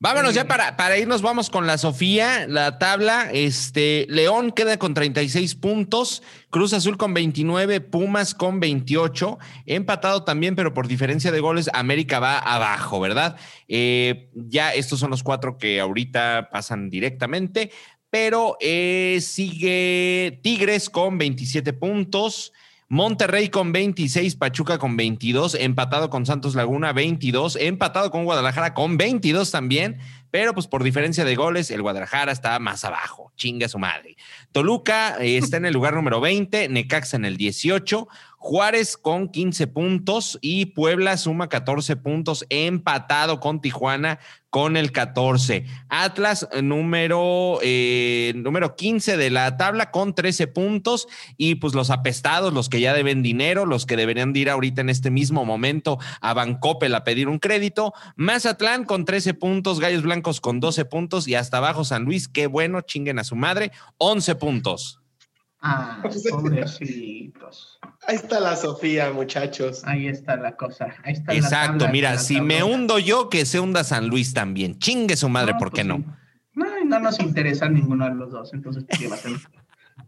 [0.00, 3.30] Vámonos ya para, para irnos, vamos con la Sofía, la tabla.
[3.32, 10.54] Este, León queda con 36 puntos, Cruz Azul con 29, Pumas con 28, empatado también,
[10.54, 13.36] pero por diferencia de goles, América va abajo, ¿verdad?
[13.66, 17.72] Eh, ya estos son los cuatro que ahorita pasan directamente
[18.10, 22.52] pero eh, sigue Tigres con 27 puntos.
[22.90, 28.96] Monterrey con 26, Pachuca con 22, empatado con Santos Laguna 22, empatado con Guadalajara con
[28.96, 29.98] 22 también,
[30.30, 34.16] pero pues por diferencia de goles, el Guadalajara está más abajo, chinga su madre.
[34.52, 38.08] Toluca eh, está en el lugar número 20, Necaxa en el 18,
[38.38, 44.20] Juárez con 15 puntos y Puebla suma 14 puntos, empatado con Tijuana
[44.50, 45.66] con el 14.
[45.88, 52.52] Atlas número, eh, número 15 de la tabla con 13 puntos y pues los apestados,
[52.52, 56.32] los que ya deben dinero, los que deberían ir ahorita en este mismo momento a
[56.32, 57.92] Bancopel a pedir un crédito.
[58.16, 62.46] Mazatlán con 13 puntos, Gallos Blancos con 12 puntos y hasta abajo San Luis, qué
[62.46, 65.00] bueno, chinguen a su madre, 11 puntos.
[65.60, 67.78] Ah, pobrecitos.
[68.06, 69.82] Ahí está la Sofía, muchachos.
[69.84, 70.94] Ahí está la cosa.
[71.04, 74.78] Ahí está Exacto, mira, si me hundo yo, que se hunda San Luis también.
[74.78, 76.04] Chingue su madre, ¿por qué pues no?
[76.54, 76.84] no?
[76.84, 78.84] No nos interesa ninguno de los dos, entonces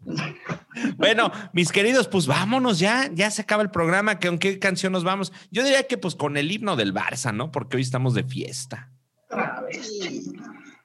[0.97, 4.93] bueno, mis queridos, pues vámonos ya, ya se acaba el programa, que ¿con qué canción
[4.93, 5.31] nos vamos?
[5.51, 7.51] Yo diría que pues con el himno del Barça, ¿no?
[7.51, 8.89] Porque hoy estamos de fiesta.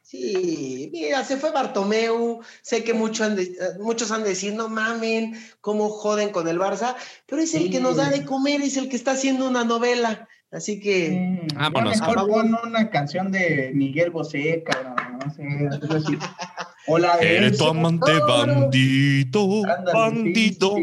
[0.09, 3.51] Sí, mira, se fue Bartomeu, sé que muchos han de,
[3.81, 6.95] muchos han de decir, no mamen, cómo joden con el Barça,
[7.27, 10.29] pero es el que nos da de comer, es el que está haciendo una novela,
[10.53, 11.49] así que...
[11.57, 12.01] Vámonos.
[12.01, 14.95] Mejor pon una canción de Miguel Bosé, cabrón,
[15.25, 15.43] no sé,
[15.93, 16.21] decir,
[16.87, 20.77] Hola, Eres tu amante bandito, bandito.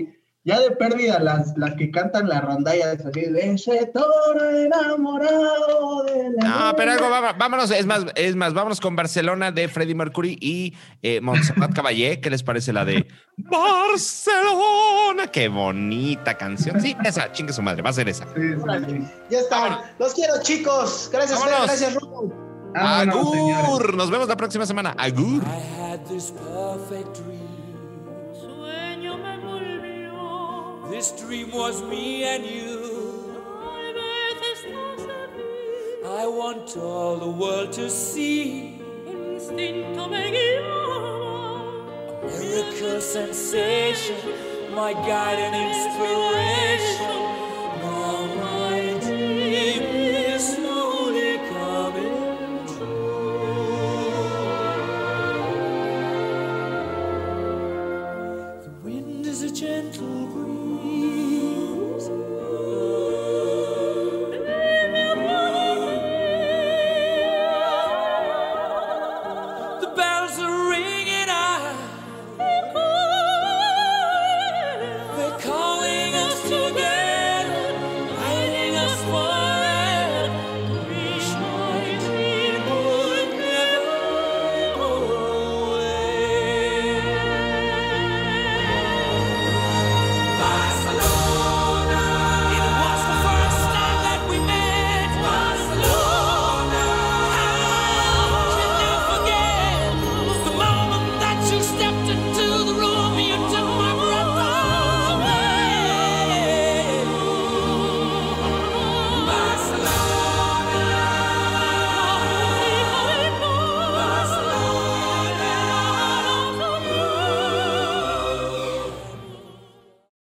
[0.45, 6.49] Ya de pérdida, las, las que cantan la rondalla, así, ese toro enamorado de la
[6.49, 10.73] No, pero algo, vámonos, es más, es más, vámonos con Barcelona de Freddie Mercury y
[11.01, 12.19] eh, Montserrat Caballé.
[12.19, 15.27] ¿Qué les parece la de Barcelona?
[15.31, 16.81] Qué bonita canción.
[16.81, 18.27] Sí, esa, chingue su madre, va a ser esa.
[19.29, 19.95] ya está.
[19.97, 21.09] Los quiero, chicos.
[21.09, 22.33] Gracias, gracias, Rubo.
[22.75, 23.93] Agur.
[23.95, 24.93] Nos vemos la próxima semana.
[24.97, 25.41] Agur.
[26.09, 26.33] This
[27.13, 27.42] dream
[30.95, 33.41] was me and you.
[36.05, 38.79] I want all the world to see.
[42.19, 44.17] A miracle sensation,
[44.75, 47.15] my guide and inspiration.
[47.81, 49.83] Now my dream
[50.35, 50.59] is